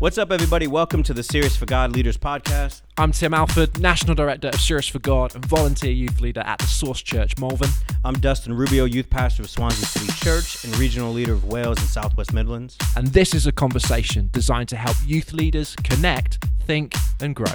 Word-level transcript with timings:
What's 0.00 0.16
up, 0.16 0.30
everybody? 0.30 0.68
Welcome 0.68 1.02
to 1.02 1.12
the 1.12 1.24
Serious 1.24 1.56
for 1.56 1.66
God 1.66 1.90
Leaders 1.90 2.16
Podcast. 2.16 2.82
I'm 2.98 3.10
Tim 3.10 3.34
Alford, 3.34 3.80
National 3.80 4.14
Director 4.14 4.46
of 4.46 4.60
Serious 4.60 4.86
for 4.86 5.00
God 5.00 5.34
and 5.34 5.44
volunteer 5.44 5.90
youth 5.90 6.20
leader 6.20 6.38
at 6.42 6.60
the 6.60 6.66
Source 6.66 7.02
Church, 7.02 7.36
Malvern. 7.36 7.70
I'm 8.04 8.14
Dustin 8.20 8.54
Rubio, 8.54 8.84
youth 8.84 9.10
pastor 9.10 9.42
of 9.42 9.50
Swansea 9.50 9.84
City 9.86 10.12
Church 10.24 10.64
and 10.64 10.78
regional 10.78 11.12
leader 11.12 11.32
of 11.32 11.46
Wales 11.46 11.78
and 11.78 11.88
Southwest 11.88 12.32
Midlands. 12.32 12.78
And 12.94 13.08
this 13.08 13.34
is 13.34 13.48
a 13.48 13.52
conversation 13.52 14.30
designed 14.32 14.68
to 14.68 14.76
help 14.76 14.96
youth 15.04 15.32
leaders 15.32 15.74
connect, 15.82 16.46
think, 16.64 16.94
and 17.20 17.34
grow. 17.34 17.54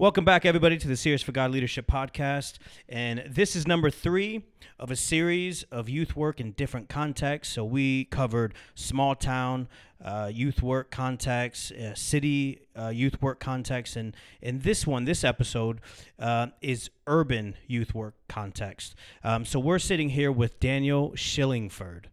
Welcome 0.00 0.24
back, 0.24 0.46
everybody, 0.46 0.78
to 0.78 0.88
the 0.88 0.96
Serious 0.96 1.20
for 1.20 1.32
God 1.32 1.50
Leadership 1.50 1.86
Podcast. 1.86 2.54
And 2.88 3.22
this 3.28 3.54
is 3.54 3.66
number 3.66 3.90
three 3.90 4.46
of 4.78 4.90
a 4.90 4.96
series 4.96 5.64
of 5.64 5.90
youth 5.90 6.16
work 6.16 6.40
in 6.40 6.52
different 6.52 6.88
contexts. 6.88 7.54
So 7.54 7.66
we 7.66 8.06
covered 8.06 8.54
small 8.74 9.14
town 9.14 9.68
uh, 10.02 10.30
youth 10.32 10.62
work 10.62 10.90
contexts, 10.90 11.70
uh, 11.70 11.94
city 11.94 12.60
uh, 12.74 12.88
youth 12.88 13.20
work 13.20 13.40
contexts, 13.40 13.94
and 13.94 14.16
in 14.40 14.60
this 14.60 14.86
one, 14.86 15.04
this 15.04 15.22
episode 15.22 15.82
uh, 16.18 16.46
is 16.62 16.88
urban 17.06 17.56
youth 17.66 17.94
work 17.94 18.14
context. 18.26 18.94
Um, 19.22 19.44
so 19.44 19.60
we're 19.60 19.78
sitting 19.78 20.08
here 20.08 20.32
with 20.32 20.58
Daniel 20.60 21.10
Shillingford 21.10 22.04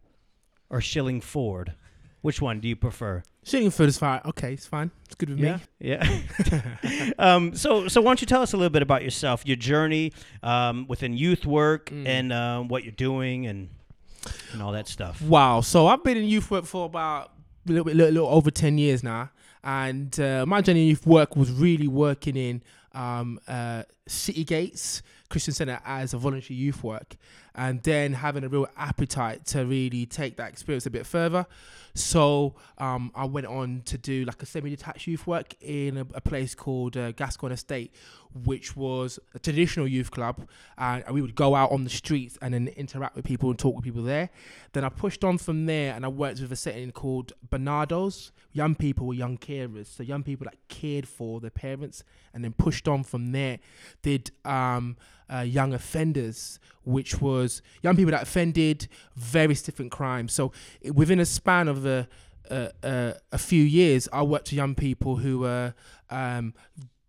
or 0.68 0.80
Shillingford. 0.80 1.72
Which 2.20 2.42
one 2.42 2.60
do 2.60 2.68
you 2.68 2.76
prefer? 2.76 3.22
Shillingford 3.44 3.86
is 3.86 3.98
fine. 3.98 4.20
Okay, 4.26 4.52
it's 4.52 4.66
fine. 4.66 4.90
It's 5.06 5.14
good 5.14 5.30
with 5.30 5.38
yeah, 5.38 5.56
me. 5.56 5.62
Yeah. 5.80 7.10
um, 7.18 7.54
so, 7.54 7.88
so 7.88 8.00
why 8.00 8.10
don't 8.10 8.20
you 8.20 8.26
tell 8.26 8.42
us 8.42 8.52
a 8.52 8.56
little 8.56 8.70
bit 8.70 8.82
about 8.82 9.02
yourself, 9.02 9.46
your 9.46 9.56
journey 9.56 10.12
um, 10.42 10.86
within 10.88 11.16
youth 11.16 11.46
work, 11.46 11.86
mm. 11.86 12.06
and 12.06 12.32
uh, 12.32 12.60
what 12.60 12.84
you're 12.84 12.92
doing, 12.92 13.46
and 13.46 13.70
and 14.52 14.60
all 14.60 14.72
that 14.72 14.88
stuff. 14.88 15.22
Wow. 15.22 15.60
So 15.62 15.86
I've 15.86 16.04
been 16.04 16.16
in 16.16 16.24
youth 16.24 16.50
work 16.50 16.64
for 16.66 16.84
about 16.84 17.32
a 17.66 17.70
little 17.70 17.84
bit, 17.84 17.96
little, 17.96 18.12
little 18.12 18.28
over 18.28 18.50
ten 18.50 18.76
years 18.76 19.02
now, 19.02 19.30
and 19.64 20.18
uh, 20.20 20.44
my 20.46 20.60
journey 20.60 20.82
in 20.82 20.88
youth 20.88 21.06
work 21.06 21.36
was 21.36 21.50
really 21.50 21.88
working 21.88 22.36
in 22.36 22.62
um, 22.92 23.40
uh, 23.48 23.84
City 24.06 24.44
Gates 24.44 25.02
Christian 25.28 25.54
Center 25.54 25.80
as 25.84 26.14
a 26.14 26.18
voluntary 26.18 26.56
youth 26.56 26.82
work, 26.82 27.16
and 27.54 27.82
then 27.82 28.12
having 28.14 28.44
a 28.44 28.48
real 28.48 28.66
appetite 28.76 29.44
to 29.46 29.64
really 29.64 30.06
take 30.06 30.36
that 30.36 30.50
experience 30.50 30.86
a 30.86 30.90
bit 30.90 31.06
further. 31.06 31.46
So 31.94 32.54
um, 32.78 33.10
I 33.14 33.24
went 33.24 33.46
on 33.46 33.82
to 33.86 33.98
do 33.98 34.24
like 34.24 34.42
a 34.42 34.46
semi-detached 34.46 35.06
youth 35.06 35.26
work 35.26 35.54
in 35.60 35.96
a, 35.96 36.06
a 36.14 36.20
place 36.20 36.54
called 36.54 36.96
uh, 36.96 37.10
Gascoigne 37.12 37.54
Estate, 37.54 37.92
which 38.44 38.76
was 38.76 39.18
a 39.34 39.38
traditional 39.38 39.88
youth 39.88 40.10
club, 40.10 40.46
and 40.76 41.02
we 41.10 41.20
would 41.20 41.34
go 41.34 41.54
out 41.54 41.72
on 41.72 41.84
the 41.84 41.90
streets 41.90 42.38
and 42.40 42.54
then 42.54 42.68
interact 42.68 43.16
with 43.16 43.24
people 43.24 43.50
and 43.50 43.58
talk 43.58 43.74
with 43.74 43.84
people 43.84 44.02
there. 44.02 44.30
Then 44.74 44.84
I 44.84 44.90
pushed 44.90 45.24
on 45.24 45.38
from 45.38 45.66
there, 45.66 45.94
and 45.94 46.04
I 46.04 46.08
worked 46.08 46.40
with 46.40 46.52
a 46.52 46.56
setting 46.56 46.92
called 46.92 47.32
Barnardo's. 47.48 48.30
Young 48.52 48.74
people 48.74 49.06
were 49.06 49.14
young 49.14 49.36
carers, 49.38 49.86
so 49.86 50.02
young 50.02 50.22
people 50.22 50.44
that 50.44 50.56
cared 50.68 51.08
for 51.08 51.40
their 51.40 51.50
parents, 51.50 52.04
and 52.32 52.44
then 52.44 52.52
pushed 52.52 52.86
on 52.86 53.02
from 53.02 53.32
there. 53.32 53.58
Did 54.02 54.30
um, 54.44 54.96
uh, 55.32 55.40
young 55.40 55.74
offenders, 55.74 56.58
which 56.84 57.20
was 57.20 57.62
young 57.82 57.96
people 57.96 58.12
that 58.12 58.22
offended 58.22 58.88
various 59.16 59.62
different 59.62 59.90
crimes. 59.90 60.32
So 60.32 60.52
within 60.92 61.20
a 61.20 61.26
span 61.26 61.68
of 61.68 61.84
a, 61.86 62.08
a, 62.50 63.38
few 63.38 63.62
years, 63.62 64.08
I 64.12 64.22
worked 64.22 64.48
with 64.48 64.54
young 64.54 64.74
people 64.74 65.16
who 65.16 65.40
were 65.40 65.74
um, 66.10 66.54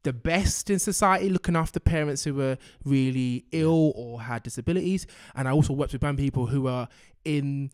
the 0.04 0.14
best 0.14 0.70
in 0.70 0.80
society, 0.80 1.30
looking 1.30 1.56
after 1.56 1.80
parents 1.80 2.24
who 2.24 2.34
were 2.34 2.58
really 2.84 3.46
ill 3.52 3.94
or 3.96 4.22
had 4.22 4.44
disabilities, 4.44 5.08
and 5.36 5.48
I 5.48 5.52
also 5.52 5.74
worked 5.74 5.94
with 5.94 6.04
young 6.04 6.18
people 6.18 6.48
who 6.48 6.62
were 6.64 6.88
in 7.26 7.72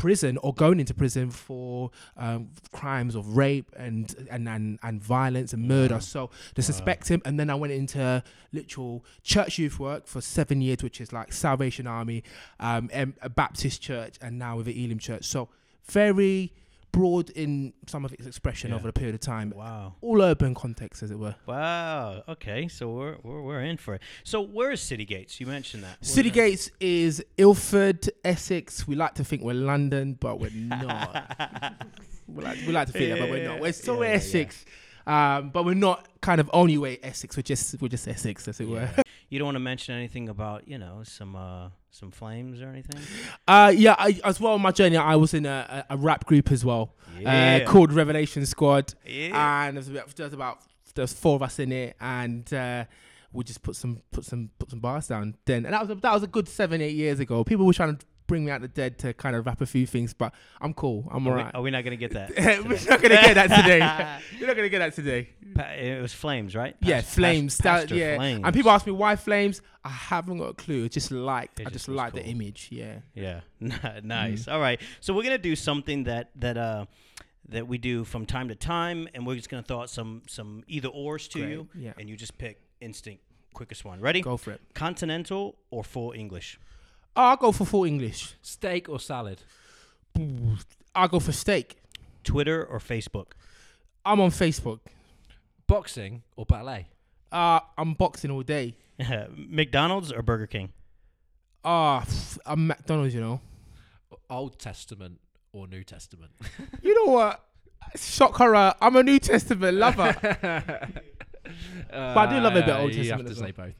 prison 0.00 0.38
or 0.38 0.54
going 0.54 0.80
into 0.80 0.94
prison 0.94 1.30
for 1.30 1.90
um, 2.16 2.48
crimes 2.72 3.14
of 3.14 3.36
rape 3.36 3.70
and, 3.76 4.26
and 4.30 4.48
and 4.48 4.78
and 4.82 5.02
violence 5.02 5.52
and 5.52 5.68
murder. 5.68 5.96
Wow. 5.96 6.00
So 6.00 6.30
they 6.54 6.62
suspect 6.62 7.10
wow. 7.10 7.14
him, 7.16 7.22
and 7.26 7.38
then 7.38 7.50
I 7.50 7.54
went 7.54 7.74
into 7.74 8.22
literal 8.50 9.04
church 9.22 9.58
youth 9.58 9.78
work 9.78 10.06
for 10.06 10.22
seven 10.22 10.62
years, 10.62 10.82
which 10.82 11.02
is 11.02 11.12
like 11.12 11.34
Salvation 11.34 11.86
Army, 11.86 12.24
um, 12.58 12.88
a 13.20 13.28
Baptist 13.28 13.82
church, 13.82 14.16
and 14.22 14.38
now 14.38 14.56
with 14.56 14.66
the 14.66 14.84
Elim 14.84 14.98
Church. 14.98 15.26
So 15.26 15.50
very 15.84 16.54
broad 16.92 17.30
in 17.30 17.72
some 17.86 18.04
of 18.04 18.12
its 18.12 18.26
expression 18.26 18.70
yeah. 18.70 18.76
over 18.76 18.88
a 18.88 18.92
period 18.92 19.14
of 19.14 19.20
time. 19.20 19.52
Wow. 19.54 19.94
All 20.00 20.22
urban 20.22 20.54
context, 20.54 21.02
as 21.02 21.10
it 21.10 21.18
were. 21.18 21.34
Wow. 21.46 22.22
Okay. 22.28 22.68
So 22.68 22.90
we're, 22.90 23.16
we're, 23.22 23.42
we're 23.42 23.60
in 23.62 23.76
for 23.76 23.94
it. 23.94 24.02
So 24.24 24.40
where 24.40 24.70
is 24.70 24.80
City 24.80 25.04
Gates? 25.04 25.40
You 25.40 25.46
mentioned 25.46 25.84
that. 25.84 26.04
City 26.04 26.30
Gates 26.30 26.70
is 26.80 27.24
Ilford, 27.36 28.08
Essex. 28.24 28.86
We 28.86 28.94
like 28.94 29.14
to 29.14 29.24
think 29.24 29.42
we're 29.42 29.54
London, 29.54 30.16
but 30.18 30.40
we're 30.40 30.50
not. 30.54 31.74
we, 32.28 32.42
like, 32.42 32.58
we 32.66 32.72
like 32.72 32.86
to 32.88 32.92
think 32.92 33.08
yeah, 33.08 33.14
that, 33.14 33.20
but 33.20 33.30
we're 33.30 33.48
not. 33.48 33.60
We're 33.60 33.72
still 33.72 34.02
yeah, 34.02 34.10
Essex. 34.10 34.64
Um, 35.06 35.50
but 35.50 35.64
we're 35.64 35.74
not 35.74 36.08
kind 36.20 36.40
of 36.40 36.50
only 36.52 36.78
way 36.78 36.98
Essex. 37.02 37.36
We're 37.36 37.42
just 37.42 37.80
we're 37.80 37.88
just 37.88 38.06
Essex, 38.06 38.46
as 38.48 38.60
it 38.60 38.68
were. 38.68 38.88
You 39.30 39.38
don't 39.38 39.46
want 39.46 39.54
to 39.54 39.60
mention 39.60 39.94
anything 39.94 40.28
about 40.28 40.66
you 40.66 40.76
know 40.76 41.02
some 41.04 41.36
uh, 41.36 41.68
some 41.90 42.10
flames 42.10 42.60
or 42.60 42.68
anything. 42.68 43.00
Uh, 43.46 43.72
yeah, 43.74 43.94
I, 43.96 44.20
as 44.24 44.40
well 44.40 44.54
on 44.54 44.60
my 44.60 44.72
journey, 44.72 44.96
I 44.96 45.16
was 45.16 45.34
in 45.34 45.46
a, 45.46 45.86
a, 45.88 45.96
rap 45.96 46.26
group 46.26 46.50
as 46.50 46.64
well, 46.64 46.94
uh, 47.16 47.20
yeah. 47.20 47.60
uh, 47.62 47.70
called 47.70 47.92
Revelation 47.92 48.44
Squad, 48.44 48.94
yeah. 49.06 49.66
and 49.66 49.76
there's 49.76 49.88
about, 49.88 50.16
there's 50.16 50.32
about 50.32 50.58
there's 50.94 51.12
four 51.12 51.36
of 51.36 51.42
us 51.42 51.60
in 51.60 51.70
it, 51.70 51.96
and 52.00 52.52
uh, 52.52 52.84
we 53.32 53.44
just 53.44 53.62
put 53.62 53.76
some 53.76 54.02
put 54.10 54.24
some 54.24 54.50
put 54.58 54.70
some 54.70 54.80
bars 54.80 55.06
down 55.06 55.36
then, 55.44 55.64
and 55.64 55.74
that 55.74 55.80
was 55.80 55.90
a, 55.90 55.94
that 55.94 56.12
was 56.12 56.22
a 56.24 56.26
good 56.26 56.48
seven 56.48 56.80
eight 56.80 56.96
years 56.96 57.20
ago. 57.20 57.44
People 57.44 57.66
were 57.66 57.72
trying 57.72 57.96
to 57.96 58.06
bring 58.30 58.44
me 58.44 58.52
out 58.52 58.60
the 58.60 58.68
dead 58.68 58.96
to 58.96 59.12
kind 59.12 59.34
of 59.34 59.44
rap 59.44 59.60
a 59.60 59.66
few 59.66 59.86
things, 59.86 60.14
but 60.14 60.32
I'm 60.60 60.72
cool. 60.72 61.08
I'm 61.10 61.26
are 61.26 61.30
alright. 61.32 61.52
We, 61.52 61.58
are 61.58 61.62
we 61.62 61.70
not 61.72 61.82
gonna 61.82 61.96
get 61.96 62.12
that? 62.12 62.30
We're 62.38 62.78
not 62.88 63.02
gonna 63.02 63.20
get 63.20 63.34
that 63.34 63.48
today. 63.48 64.38
You're 64.38 64.46
not 64.46 64.56
gonna 64.56 64.68
get 64.68 64.78
that 64.78 64.94
today. 64.94 65.30
It 65.76 66.00
was 66.00 66.12
flames, 66.12 66.54
right? 66.54 66.76
yeah, 66.80 67.00
flames. 67.00 67.58
that, 67.58 67.90
yeah. 67.90 68.16
Flames. 68.16 68.42
And 68.44 68.54
people 68.54 68.70
ask 68.70 68.86
me 68.86 68.92
why 68.92 69.16
flames. 69.16 69.60
I 69.84 69.88
haven't 69.88 70.38
got 70.38 70.50
a 70.50 70.54
clue. 70.54 70.88
Just 70.88 71.10
like 71.10 71.50
I 71.58 71.70
just, 71.70 71.88
like 71.88 72.12
cool. 72.12 72.22
the 72.22 72.28
image. 72.28 72.68
Yeah. 72.70 73.00
Yeah. 73.14 73.40
nice. 73.60 74.44
Mm. 74.44 74.52
All 74.52 74.60
right. 74.60 74.80
So 75.00 75.12
we're 75.12 75.24
gonna 75.24 75.36
do 75.38 75.56
something 75.56 76.04
that 76.04 76.30
that 76.36 76.56
uh 76.56 76.86
that 77.48 77.66
we 77.66 77.78
do 77.78 78.04
from 78.04 78.26
time 78.26 78.48
to 78.48 78.54
time, 78.54 79.08
and 79.12 79.26
we're 79.26 79.34
just 79.34 79.50
gonna 79.50 79.64
throw 79.64 79.80
out 79.80 79.90
some 79.90 80.22
some 80.28 80.62
either 80.68 80.88
ors 80.88 81.26
to 81.28 81.40
Great. 81.40 81.50
you, 81.50 81.68
yeah. 81.74 81.92
and 81.98 82.08
you 82.08 82.16
just 82.16 82.38
pick 82.38 82.60
instinct 82.80 83.24
quickest 83.54 83.84
one. 83.84 84.00
Ready? 84.00 84.20
Go 84.20 84.36
for 84.36 84.52
it. 84.52 84.60
Continental 84.74 85.56
or 85.70 85.82
full 85.82 86.12
English? 86.12 86.60
Oh, 87.16 87.22
I'll 87.22 87.36
go 87.36 87.52
for 87.52 87.64
full 87.64 87.84
English. 87.84 88.34
Steak 88.42 88.88
or 88.88 89.00
salad? 89.00 89.42
I'll 90.94 91.08
go 91.08 91.20
for 91.20 91.32
steak. 91.32 91.76
Twitter 92.24 92.64
or 92.64 92.78
Facebook? 92.78 93.32
I'm 94.04 94.20
on 94.20 94.30
Facebook. 94.30 94.80
Boxing 95.66 96.22
or 96.36 96.46
ballet? 96.46 96.88
Uh, 97.32 97.60
I'm 97.76 97.94
boxing 97.94 98.30
all 98.30 98.42
day. 98.42 98.76
McDonald's 99.36 100.12
or 100.12 100.22
Burger 100.22 100.46
King? 100.46 100.72
Ah, 101.64 102.02
uh, 102.02 102.04
I'm 102.46 102.66
McDonald's, 102.66 103.14
you 103.14 103.20
know. 103.20 103.40
Old 104.28 104.58
Testament 104.58 105.20
or 105.52 105.66
New 105.66 105.84
Testament? 105.84 106.32
you 106.82 106.94
know 106.94 107.12
what? 107.12 107.44
Shock 107.96 108.36
horror. 108.36 108.74
I'm 108.80 108.96
a 108.96 109.02
New 109.02 109.18
Testament 109.18 109.76
lover. 109.76 110.02
uh, 110.02 110.60
but 111.90 112.16
I 112.16 112.26
do 112.26 112.40
love 112.40 112.56
a 112.56 112.62
bit 112.62 112.74
Old 112.74 112.92
Testament. 112.92 113.04
You 113.04 113.12
have 113.12 113.26
to 113.26 113.34
say 113.34 113.50
both. 113.50 113.74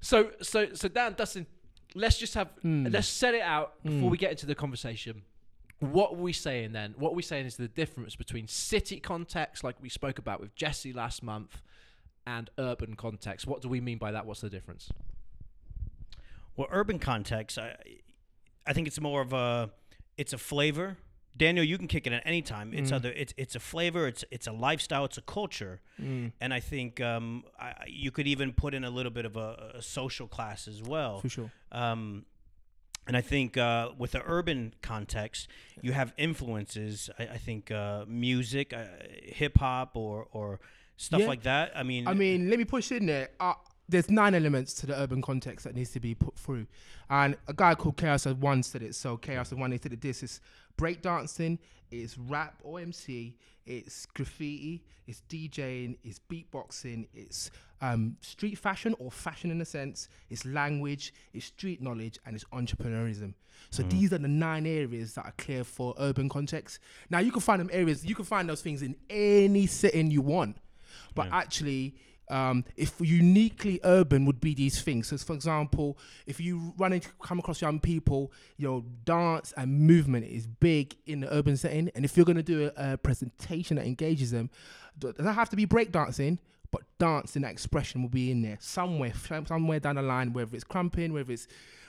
So, 0.00 0.30
so, 0.42 0.74
so 0.74 0.88
Dan 0.88 1.14
Dustin, 1.14 1.46
let's 1.94 2.18
just 2.18 2.34
have 2.34 2.48
mm. 2.64 2.92
let's 2.92 3.08
set 3.08 3.34
it 3.34 3.42
out 3.42 3.74
mm. 3.84 3.90
before 3.90 4.10
we 4.10 4.18
get 4.18 4.30
into 4.30 4.46
the 4.46 4.54
conversation. 4.54 5.22
What 5.80 6.12
are 6.12 6.16
we 6.16 6.32
saying 6.32 6.72
then? 6.72 6.94
What 6.96 7.12
are 7.12 7.14
we 7.14 7.22
saying 7.22 7.46
is 7.46 7.56
the 7.56 7.66
difference 7.66 8.14
between 8.14 8.46
city 8.46 9.00
context, 9.00 9.64
like 9.64 9.76
we 9.80 9.88
spoke 9.88 10.18
about 10.18 10.40
with 10.40 10.54
Jesse 10.54 10.92
last 10.92 11.24
month, 11.24 11.60
and 12.26 12.50
urban 12.58 12.94
context. 12.94 13.46
What 13.46 13.62
do 13.62 13.68
we 13.68 13.80
mean 13.80 13.98
by 13.98 14.12
that? 14.12 14.26
What's 14.26 14.40
the 14.40 14.50
difference? 14.50 14.90
Well, 16.56 16.68
urban 16.70 16.98
context, 16.98 17.58
I, 17.58 17.74
I 18.66 18.72
think 18.72 18.86
it's 18.86 19.00
more 19.00 19.22
of 19.22 19.32
a, 19.32 19.70
it's 20.16 20.32
a 20.32 20.38
flavor 20.38 20.98
Daniel, 21.36 21.64
you 21.64 21.78
can 21.78 21.88
kick 21.88 22.06
it 22.06 22.12
at 22.12 22.22
any 22.26 22.42
time. 22.42 22.74
It's 22.74 22.90
mm. 22.90 22.96
other. 22.96 23.10
It's 23.10 23.32
it's 23.36 23.54
a 23.54 23.60
flavor. 23.60 24.06
It's 24.06 24.24
it's 24.30 24.46
a 24.46 24.52
lifestyle. 24.52 25.04
It's 25.04 25.18
a 25.18 25.22
culture, 25.22 25.80
mm. 26.00 26.32
and 26.40 26.52
I 26.52 26.60
think 26.60 27.00
um, 27.00 27.44
I, 27.58 27.74
you 27.86 28.10
could 28.10 28.26
even 28.26 28.52
put 28.52 28.74
in 28.74 28.84
a 28.84 28.90
little 28.90 29.12
bit 29.12 29.24
of 29.24 29.36
a, 29.36 29.72
a 29.76 29.82
social 29.82 30.26
class 30.26 30.68
as 30.68 30.82
well. 30.82 31.20
For 31.20 31.28
sure. 31.28 31.52
Um, 31.70 32.26
and 33.06 33.16
I 33.16 33.20
think 33.20 33.56
uh, 33.56 33.90
with 33.98 34.12
the 34.12 34.22
urban 34.24 34.74
context, 34.82 35.48
you 35.80 35.92
have 35.92 36.12
influences. 36.16 37.10
I, 37.18 37.22
I 37.24 37.38
think 37.38 37.70
uh, 37.70 38.04
music, 38.06 38.72
uh, 38.72 38.84
hip 39.22 39.58
hop, 39.58 39.96
or 39.96 40.28
or 40.32 40.60
stuff 40.96 41.20
yeah. 41.20 41.26
like 41.26 41.42
that. 41.44 41.72
I 41.74 41.82
mean, 41.82 42.06
I 42.06 42.14
mean, 42.14 42.50
let 42.50 42.58
me 42.58 42.64
push 42.64 42.92
in 42.92 43.06
there. 43.06 43.30
Uh, 43.40 43.54
there's 43.88 44.10
nine 44.10 44.34
elements 44.34 44.74
to 44.74 44.86
the 44.86 45.00
urban 45.00 45.22
context 45.22 45.64
that 45.64 45.74
needs 45.74 45.90
to 45.90 46.00
be 46.00 46.14
put 46.14 46.36
through. 46.36 46.66
And 47.10 47.36
a 47.46 47.52
guy 47.52 47.74
called 47.74 47.96
KRS-One 47.96 48.62
said 48.62 48.82
it. 48.82 48.94
So 48.94 49.16
KRS-One, 49.16 49.72
he 49.72 49.78
said 49.78 49.92
it 49.92 50.00
this 50.00 50.22
is 50.22 50.40
breakdancing, 50.76 51.58
it's 51.90 52.16
rap 52.16 52.54
or 52.62 52.80
MC, 52.80 53.36
it's 53.66 54.06
graffiti, 54.06 54.82
it's 55.06 55.22
DJing, 55.28 55.96
it's 56.02 56.18
beatboxing, 56.18 57.06
it's 57.14 57.50
um, 57.80 58.16
street 58.20 58.56
fashion 58.56 58.94
or 58.98 59.10
fashion 59.10 59.50
in 59.50 59.60
a 59.60 59.64
sense, 59.64 60.08
it's 60.30 60.44
language, 60.44 61.12
it's 61.32 61.46
street 61.46 61.82
knowledge, 61.82 62.18
and 62.24 62.34
it's 62.34 62.44
entrepreneurism. 62.46 63.34
So 63.70 63.82
these 63.84 64.12
are 64.12 64.18
the 64.18 64.28
nine 64.28 64.66
areas 64.66 65.14
that 65.14 65.24
are 65.24 65.34
clear 65.38 65.64
for 65.64 65.94
urban 65.98 66.28
context. 66.28 66.78
Now 67.10 67.20
you 67.20 67.30
can 67.32 67.40
find 67.40 67.60
them 67.60 67.70
areas, 67.72 68.04
you 68.04 68.14
can 68.14 68.24
find 68.24 68.48
those 68.48 68.62
things 68.62 68.82
in 68.82 68.96
any 69.08 69.66
setting 69.66 70.10
you 70.10 70.20
want. 70.20 70.56
But 71.14 71.28
actually, 71.32 71.94
um, 72.32 72.64
if 72.76 72.94
uniquely 72.98 73.78
urban 73.84 74.24
would 74.24 74.40
be 74.40 74.54
these 74.54 74.80
things. 74.80 75.08
So, 75.08 75.18
for 75.18 75.34
example, 75.34 75.98
if 76.26 76.40
you 76.40 76.72
run 76.78 76.94
into 76.94 77.08
come 77.22 77.38
across 77.38 77.60
young 77.60 77.78
people, 77.78 78.32
you 78.56 78.66
know, 78.66 78.84
dance 79.04 79.52
and 79.56 79.80
movement 79.80 80.24
is 80.26 80.46
big 80.46 80.96
in 81.06 81.20
the 81.20 81.32
urban 81.32 81.56
setting. 81.56 81.90
And 81.94 82.04
if 82.04 82.16
you're 82.16 82.26
going 82.26 82.36
to 82.36 82.42
do 82.42 82.70
a, 82.76 82.94
a 82.94 82.96
presentation 82.96 83.76
that 83.76 83.86
engages 83.86 84.30
them, 84.30 84.48
doesn't 84.98 85.24
have 85.24 85.50
to 85.50 85.56
be 85.56 85.66
breakdancing, 85.66 86.38
but 86.70 86.82
dance 86.98 87.36
and 87.36 87.44
that 87.44 87.52
expression 87.52 88.00
will 88.00 88.08
be 88.08 88.30
in 88.30 88.40
there 88.40 88.56
somewhere, 88.60 89.12
somewhere 89.46 89.78
down 89.78 89.96
the 89.96 90.02
line, 90.02 90.32
whether 90.32 90.54
it's 90.56 90.64
krumping, 90.64 91.12
whether 91.12 91.32
it's 91.32 91.46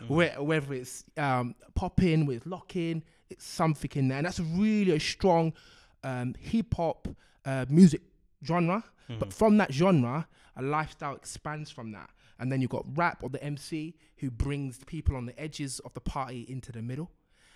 whe- 0.07 0.37
whether 0.39 0.73
it's 0.73 1.05
um, 1.17 1.55
popping, 1.73 2.25
with 2.25 2.45
locking, 2.45 3.01
it's 3.29 3.45
something 3.45 3.91
in 3.95 4.09
there, 4.09 4.17
and 4.17 4.25
that's 4.27 4.41
really 4.41 4.91
a 4.91 4.99
strong 4.99 5.53
um, 6.03 6.35
hip 6.37 6.73
hop 6.75 7.07
uh, 7.45 7.65
music 7.69 8.01
genre. 8.45 8.83
But 9.19 9.33
from 9.33 9.57
that 9.57 9.71
genre, 9.73 10.27
a 10.55 10.61
lifestyle 10.61 11.15
expands 11.15 11.69
from 11.69 11.91
that. 11.91 12.09
And 12.39 12.51
then 12.51 12.61
you've 12.61 12.71
got 12.71 12.85
rap 12.95 13.19
or 13.23 13.29
the 13.29 13.43
MC 13.43 13.95
who 14.17 14.31
brings 14.31 14.77
people 14.85 15.15
on 15.15 15.25
the 15.25 15.39
edges 15.39 15.79
of 15.79 15.93
the 15.93 16.01
party 16.01 16.45
into 16.49 16.71
the 16.71 16.81
middle. 16.81 17.11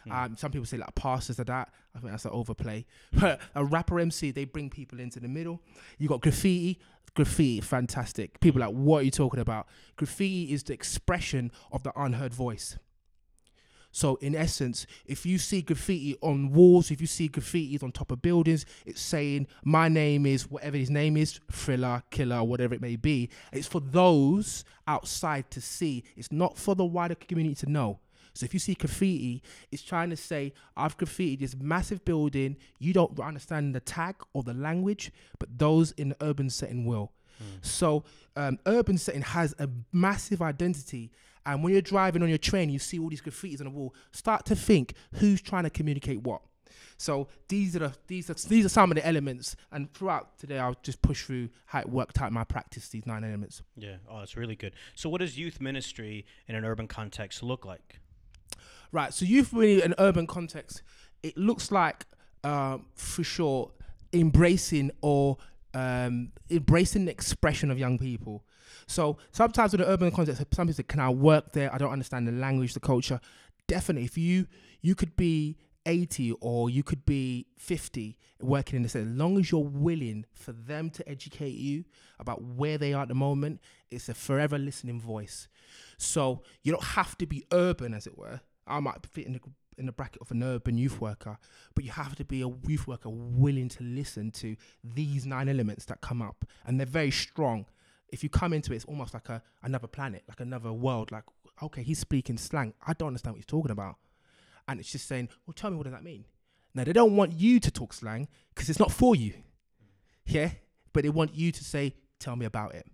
Um, 0.09 0.38
some 0.38 0.51
people 0.51 0.65
say 0.65 0.77
like 0.77 0.95
pastors 0.95 1.38
are 1.39 1.44
that. 1.45 1.69
I 1.95 1.99
think 1.99 2.11
that's 2.11 2.25
an 2.25 2.31
overplay. 2.31 2.85
But 3.11 3.41
a 3.55 3.65
rapper 3.65 3.99
MC, 3.99 4.31
they 4.31 4.45
bring 4.45 4.69
people 4.69 4.99
into 4.99 5.19
the 5.19 5.27
middle. 5.27 5.61
You 5.97 6.07
got 6.07 6.21
graffiti. 6.21 6.79
Graffiti, 7.15 7.61
fantastic. 7.61 8.39
People 8.39 8.61
like, 8.61 8.71
what 8.71 8.99
are 9.01 9.05
you 9.05 9.11
talking 9.11 9.39
about? 9.39 9.67
Graffiti 9.95 10.53
is 10.53 10.63
the 10.63 10.73
expression 10.73 11.51
of 11.71 11.83
the 11.83 11.91
unheard 11.99 12.33
voice. 12.33 12.77
So 13.97 14.17
in 14.17 14.35
essence, 14.35 14.85
if 15.07 15.25
you 15.25 15.39
see 15.39 15.63
graffiti 15.63 16.15
on 16.21 16.51
walls, 16.51 16.91
if 16.91 17.01
you 17.01 17.07
see 17.07 17.29
graffiti 17.29 17.79
on 17.81 17.91
top 17.91 18.11
of 18.11 18.21
buildings, 18.21 18.63
it's 18.85 19.01
saying 19.01 19.47
my 19.63 19.89
name 19.89 20.27
is 20.27 20.51
whatever 20.51 20.77
his 20.77 20.91
name 20.91 21.17
is, 21.17 21.39
thriller, 21.51 22.03
killer, 22.11 22.44
whatever 22.44 22.75
it 22.75 22.81
may 22.81 22.95
be. 22.95 23.27
It's 23.51 23.65
for 23.65 23.79
those 23.79 24.63
outside 24.88 25.49
to 25.49 25.61
see. 25.61 26.03
It's 26.15 26.31
not 26.31 26.59
for 26.59 26.75
the 26.75 26.85
wider 26.85 27.15
community 27.15 27.55
to 27.65 27.71
know. 27.71 27.97
So 28.35 28.44
if 28.44 28.53
you 28.53 28.59
see 28.59 28.75
graffiti, 28.75 29.41
it's 29.71 29.81
trying 29.81 30.11
to 30.11 30.15
say, 30.15 30.53
I've 30.75 30.95
graffitied 30.95 31.39
this 31.39 31.55
massive 31.59 32.05
building. 32.05 32.57
You 32.77 32.94
don't 32.94 33.19
understand 33.19 33.73
the 33.73 33.79
tag 33.79 34.17
or 34.33 34.44
the 34.44 34.53
language, 34.53 35.11
but 35.39 35.57
those 35.57 35.89
in 35.94 36.09
the 36.09 36.17
urban 36.21 36.51
setting 36.51 36.85
will. 36.85 37.13
So 37.61 38.03
um, 38.35 38.59
urban 38.67 38.97
setting 38.97 39.21
has 39.23 39.55
a 39.57 39.69
massive 39.91 40.41
identity. 40.41 41.11
And 41.47 41.63
when 41.63 41.71
you're 41.71 41.81
driving 41.81 42.21
on 42.21 42.29
your 42.29 42.38
train, 42.38 42.69
you 42.69 42.77
see 42.77 42.99
all 42.99 43.09
these 43.09 43.21
graffitis 43.21 43.61
on 43.61 43.65
the 43.65 43.71
wall. 43.71 43.95
Start 44.11 44.45
to 44.47 44.55
think 44.55 44.94
who's 45.13 45.41
trying 45.41 45.63
to 45.63 45.69
communicate 45.69 46.21
what. 46.21 46.41
So 46.97 47.29
these 47.47 47.75
are 47.75 47.79
the 47.79 47.94
these 48.07 48.29
are 48.29 48.33
these 48.33 48.65
are 48.65 48.69
some 48.69 48.91
of 48.91 48.95
the 48.95 49.07
elements. 49.07 49.55
And 49.71 49.91
throughout 49.94 50.38
today, 50.38 50.59
I'll 50.59 50.75
just 50.83 51.01
push 51.01 51.25
through 51.25 51.49
how 51.67 51.79
it 51.79 51.89
worked 51.89 52.21
out 52.21 52.27
in 52.27 52.33
my 52.33 52.44
practice. 52.44 52.89
These 52.89 53.05
nine 53.05 53.23
elements. 53.23 53.63
Yeah. 53.77 53.95
Oh, 54.09 54.19
that's 54.19 54.35
really 54.35 54.55
good. 54.55 54.73
So, 54.94 55.09
what 55.09 55.21
does 55.21 55.38
youth 55.38 55.61
ministry 55.61 56.25
in 56.47 56.55
an 56.55 56.65
urban 56.65 56.88
context 56.88 57.41
look 57.41 57.65
like? 57.65 58.01
Right. 58.91 59.13
So 59.13 59.25
youth 59.25 59.53
really 59.53 59.81
an 59.81 59.95
urban 59.97 60.27
context. 60.27 60.81
It 61.23 61.38
looks 61.38 61.71
like 61.71 62.05
um, 62.44 62.85
for 62.95 63.23
sure 63.23 63.71
embracing 64.13 64.91
or 65.01 65.38
um, 65.73 66.31
embracing 66.49 67.05
the 67.05 67.11
expression 67.11 67.71
of 67.71 67.77
young 67.77 67.97
people. 67.97 68.44
So 68.87 69.17
sometimes 69.31 69.73
in 69.73 69.81
the 69.81 69.87
urban 69.87 70.11
context, 70.11 70.43
some 70.53 70.67
people 70.67 70.75
say, 70.75 70.83
"Can 70.83 70.99
I 70.99 71.09
work 71.09 71.51
there? 71.51 71.73
I 71.73 71.77
don't 71.77 71.91
understand 71.91 72.27
the 72.27 72.31
language, 72.31 72.73
the 72.73 72.79
culture." 72.79 73.19
Definitely, 73.67 74.05
if 74.05 74.17
you 74.17 74.47
you 74.81 74.95
could 74.95 75.15
be 75.15 75.57
80 75.87 76.33
or 76.41 76.69
you 76.69 76.83
could 76.83 77.05
be 77.05 77.47
50 77.57 78.17
working 78.41 78.75
in 78.75 78.83
the 78.83 78.87
this 78.87 78.95
as 78.95 79.07
long 79.07 79.39
as 79.39 79.51
you're 79.51 79.61
willing 79.61 80.25
for 80.33 80.51
them 80.51 80.89
to 80.91 81.09
educate 81.09 81.55
you 81.55 81.85
about 82.19 82.43
where 82.43 82.77
they 82.77 82.93
are 82.93 83.03
at 83.03 83.07
the 83.07 83.15
moment 83.15 83.61
it's 83.89 84.09
a 84.09 84.13
forever 84.13 84.57
listening 84.57 84.99
voice 84.99 85.47
so 85.97 86.43
you 86.61 86.71
don't 86.71 86.83
have 86.83 87.17
to 87.17 87.25
be 87.25 87.43
urban 87.53 87.93
as 87.93 88.05
it 88.05 88.17
were 88.17 88.41
i 88.67 88.79
might 88.79 89.03
fit 89.05 89.25
in 89.25 89.33
the 89.33 89.39
in 89.77 89.85
the 89.85 89.91
bracket 89.91 90.21
of 90.21 90.29
an 90.31 90.43
urban 90.43 90.77
youth 90.77 90.99
worker 90.99 91.37
but 91.73 91.83
you 91.85 91.91
have 91.91 92.15
to 92.15 92.25
be 92.25 92.41
a 92.41 92.49
youth 92.67 92.85
worker 92.85 93.09
willing 93.09 93.69
to 93.69 93.83
listen 93.83 94.29
to 94.29 94.55
these 94.83 95.25
nine 95.25 95.47
elements 95.47 95.85
that 95.85 96.01
come 96.01 96.21
up 96.21 96.45
and 96.65 96.79
they're 96.79 96.85
very 96.85 97.11
strong 97.11 97.65
if 98.09 98.24
you 98.24 98.30
come 98.30 98.54
into 98.54 98.71
it 98.74 98.77
it's 98.77 98.86
almost 98.86 99.13
like 99.13 99.30
a 99.30 99.42
another 99.63 99.88
planet 99.88 100.24
like 100.27 100.39
another 100.39 100.71
world 100.71 101.12
like 101.12 101.24
okay 101.62 101.83
he's 101.83 102.00
speaking 102.00 102.38
slang 102.38 102.74
i 102.86 102.94
don't 102.94 103.07
understand 103.07 103.33
what 103.33 103.39
he's 103.39 103.45
talking 103.45 103.71
about 103.71 103.98
and 104.68 104.80
it's 104.80 104.92
just 104.92 105.07
saying, 105.07 105.30
well, 105.45 105.54
tell 105.54 105.71
me 105.71 105.77
what 105.77 105.83
does 105.83 105.94
that 105.94 106.04
mean? 106.04 106.25
Now 106.74 106.83
they 106.83 106.94
don't 106.94 107.15
want 107.15 107.33
you 107.33 107.59
to 107.59 107.71
talk 107.71 107.94
slang 107.94 108.27
because 108.54 108.69
it's 108.69 108.80
not 108.80 108.92
for 108.92 109.15
you, 109.15 109.33
yeah. 110.25 110.51
But 110.94 111.04
they 111.04 111.09
want 111.09 111.36
you 111.36 111.51
to 111.51 111.63
say, 111.63 111.95
tell 112.19 112.36
me 112.36 112.45
about 112.45 112.75
it. 112.75 112.86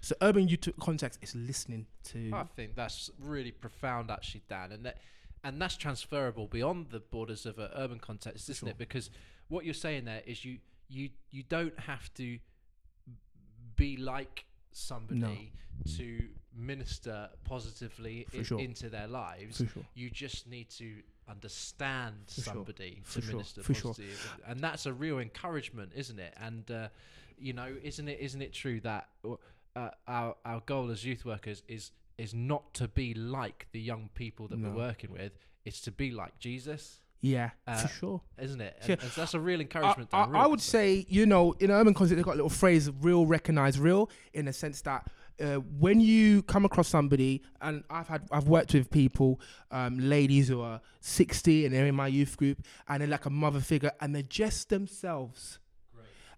So 0.00 0.14
urban 0.20 0.48
youth 0.48 0.68
context 0.80 1.20
is 1.22 1.34
listening 1.34 1.86
to. 2.04 2.30
I 2.34 2.44
think 2.56 2.74
that's 2.74 3.10
really 3.18 3.52
profound, 3.52 4.10
actually, 4.10 4.42
Dan, 4.48 4.72
and 4.72 4.84
that 4.84 4.98
and 5.42 5.60
that's 5.60 5.76
transferable 5.76 6.46
beyond 6.46 6.88
the 6.90 7.00
borders 7.00 7.46
of 7.46 7.58
an 7.58 7.68
urban 7.74 7.98
context, 7.98 8.48
isn't 8.50 8.68
it? 8.68 8.78
Because 8.78 9.10
what 9.48 9.64
you're 9.64 9.74
saying 9.74 10.04
there 10.06 10.22
is 10.26 10.44
you 10.44 10.58
you 10.88 11.10
you 11.30 11.42
don't 11.42 11.78
have 11.78 12.12
to 12.14 12.38
be 13.76 13.96
like 13.96 14.44
somebody 14.72 15.52
to 15.96 16.20
minister 16.56 17.28
positively 17.44 18.26
For 18.30 18.36
in- 18.38 18.44
sure. 18.44 18.60
into 18.60 18.88
their 18.88 19.06
lives. 19.06 19.56
Sure. 19.58 19.84
You 19.94 20.10
just 20.10 20.46
need 20.46 20.70
to 20.70 21.02
understand 21.28 22.14
For 22.28 22.40
somebody 22.42 23.00
For 23.04 23.20
to 23.20 23.26
sure. 23.26 23.32
minister 23.36 23.62
sure. 23.62 23.74
positively, 23.74 24.14
and 24.46 24.60
that's 24.60 24.86
a 24.86 24.92
real 24.92 25.18
encouragement, 25.18 25.92
isn't 25.94 26.18
it? 26.18 26.34
And 26.40 26.70
uh, 26.70 26.88
you 27.38 27.52
know, 27.52 27.74
isn't 27.82 28.08
it 28.08 28.20
isn't 28.20 28.42
it 28.42 28.52
true 28.52 28.80
that 28.80 29.08
uh, 29.76 29.90
our 30.06 30.36
our 30.44 30.60
goal 30.66 30.90
as 30.90 31.04
youth 31.04 31.24
workers 31.24 31.62
is 31.68 31.90
is 32.18 32.32
not 32.34 32.72
to 32.74 32.86
be 32.86 33.12
like 33.14 33.66
the 33.72 33.80
young 33.80 34.08
people 34.14 34.46
that 34.48 34.58
No. 34.58 34.70
we're 34.70 34.76
working 34.76 35.10
with. 35.12 35.32
It's 35.64 35.80
to 35.82 35.90
be 35.90 36.10
like 36.12 36.38
Jesus, 36.38 37.00
Yeah, 37.24 37.50
Uh, 37.66 37.78
for 37.78 37.88
sure. 37.88 38.20
isn't 38.38 38.60
it? 38.60 38.76
And, 38.80 38.88
Yeah. 38.90 38.96
and 39.00 39.10
so 39.10 39.20
that's 39.22 39.32
a 39.34 39.40
real 39.40 39.58
I, 39.60 39.62
encouragement. 39.62 40.10
I, 40.12 40.24
Dan, 40.24 40.32
real 40.32 40.42
I 40.42 40.46
would 40.46 40.60
say, 40.60 41.06
you 41.08 41.24
know, 41.24 41.52
in 41.52 41.70
urban 41.70 41.94
context, 41.94 42.16
they've 42.16 42.24
got 42.24 42.32
a 42.34 42.36
little 42.42 42.50
phrase, 42.50 42.90
real, 43.00 43.24
recognize 43.24 43.80
real, 43.80 44.10
in 44.34 44.44
the 44.44 44.52
sense 44.52 44.82
that 44.82 45.08
uh, 45.40 45.54
when 45.56 46.00
you 46.00 46.42
come 46.42 46.64
across 46.64 46.86
somebody, 46.86 47.42
and 47.62 47.82
I've 47.90 48.08
had, 48.08 48.28
I've 48.30 48.46
worked 48.46 48.74
with 48.74 48.90
people, 48.90 49.40
um, 49.70 49.98
ladies 49.98 50.48
who 50.48 50.60
are 50.60 50.80
60 51.00 51.64
and 51.64 51.74
they're 51.74 51.86
in 51.86 51.94
my 51.94 52.06
youth 52.08 52.36
group, 52.36 52.62
and 52.88 53.00
they're 53.00 53.08
like 53.08 53.24
a 53.26 53.30
mother 53.30 53.60
figure, 53.60 53.90
and 54.00 54.14
they're 54.14 54.22
just 54.22 54.68
themselves. 54.68 55.58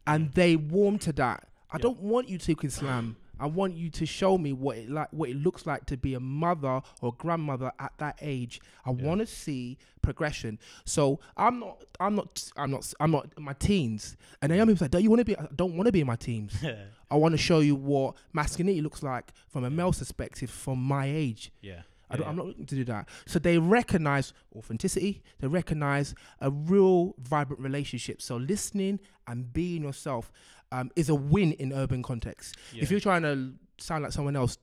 And 0.06 0.32
they 0.34 0.54
warm 0.54 0.98
to 1.00 1.12
that. 1.14 1.48
I 1.70 1.78
don't 1.78 1.98
want 2.00 2.28
you 2.28 2.38
to 2.38 2.56
Islam. 2.62 3.16
I 3.38 3.46
want 3.46 3.76
you 3.76 3.90
to 3.90 4.06
show 4.06 4.38
me 4.38 4.52
what 4.52 4.78
it 4.78 4.90
like, 4.90 5.08
what 5.12 5.28
it 5.28 5.36
looks 5.36 5.66
like 5.66 5.86
to 5.86 5.96
be 5.96 6.14
a 6.14 6.20
mother 6.20 6.80
or 7.02 7.12
grandmother 7.14 7.72
at 7.78 7.92
that 7.98 8.18
age. 8.22 8.60
I 8.84 8.90
want 8.90 9.20
to 9.20 9.26
see 9.26 9.78
progression. 10.02 10.58
So 10.84 11.20
I'm 11.36 11.60
not, 11.60 11.84
I'm 12.00 12.14
not, 12.14 12.50
I'm 12.56 12.70
not, 12.70 12.94
I'm 13.00 13.10
not 13.10 13.28
in 13.36 13.42
my 13.42 13.52
teens. 13.54 14.16
And 14.40 14.54
young 14.54 14.66
people 14.66 14.78
say, 14.84 14.88
"Don't 14.88 15.02
you 15.02 15.10
want 15.10 15.20
to 15.20 15.24
be? 15.24 15.36
I 15.36 15.46
don't 15.54 15.76
want 15.76 15.86
to 15.86 15.92
be 15.92 16.00
in 16.00 16.06
my 16.06 16.16
teens. 16.16 16.56
I 17.10 17.16
want 17.16 17.32
to 17.32 17.38
show 17.38 17.60
you 17.60 17.74
what 17.74 18.16
masculinity 18.32 18.80
looks 18.80 19.02
like 19.02 19.32
from 19.48 19.64
a 19.64 19.70
male 19.70 19.92
perspective, 19.92 20.50
from 20.50 20.78
my 20.78 21.06
age." 21.06 21.52
Yeah. 21.60 21.82
I 22.08 22.14
don't, 22.16 22.24
Yeah. 22.24 22.30
I'm 22.30 22.36
not 22.36 22.46
looking 22.46 22.66
to 22.66 22.74
do 22.76 22.84
that. 22.84 23.08
So 23.26 23.40
they 23.40 23.58
recognize 23.58 24.32
authenticity. 24.56 25.22
They 25.40 25.48
recognize 25.48 26.14
a 26.40 26.52
real 26.52 27.16
vibrant 27.18 27.60
relationship. 27.60 28.22
So 28.22 28.36
listening 28.36 29.00
and 29.26 29.52
being 29.52 29.82
yourself 29.82 30.30
um, 30.72 30.90
is 30.96 31.08
a 31.08 31.14
win 31.14 31.52
in 31.52 31.72
urban 31.72 32.02
context. 32.02 32.56
Yeah. 32.72 32.82
If 32.82 32.90
you're 32.90 33.00
trying 33.00 33.22
to 33.22 33.52
sound 33.78 34.04
like 34.04 34.12
someone 34.12 34.36
else, 34.36 34.58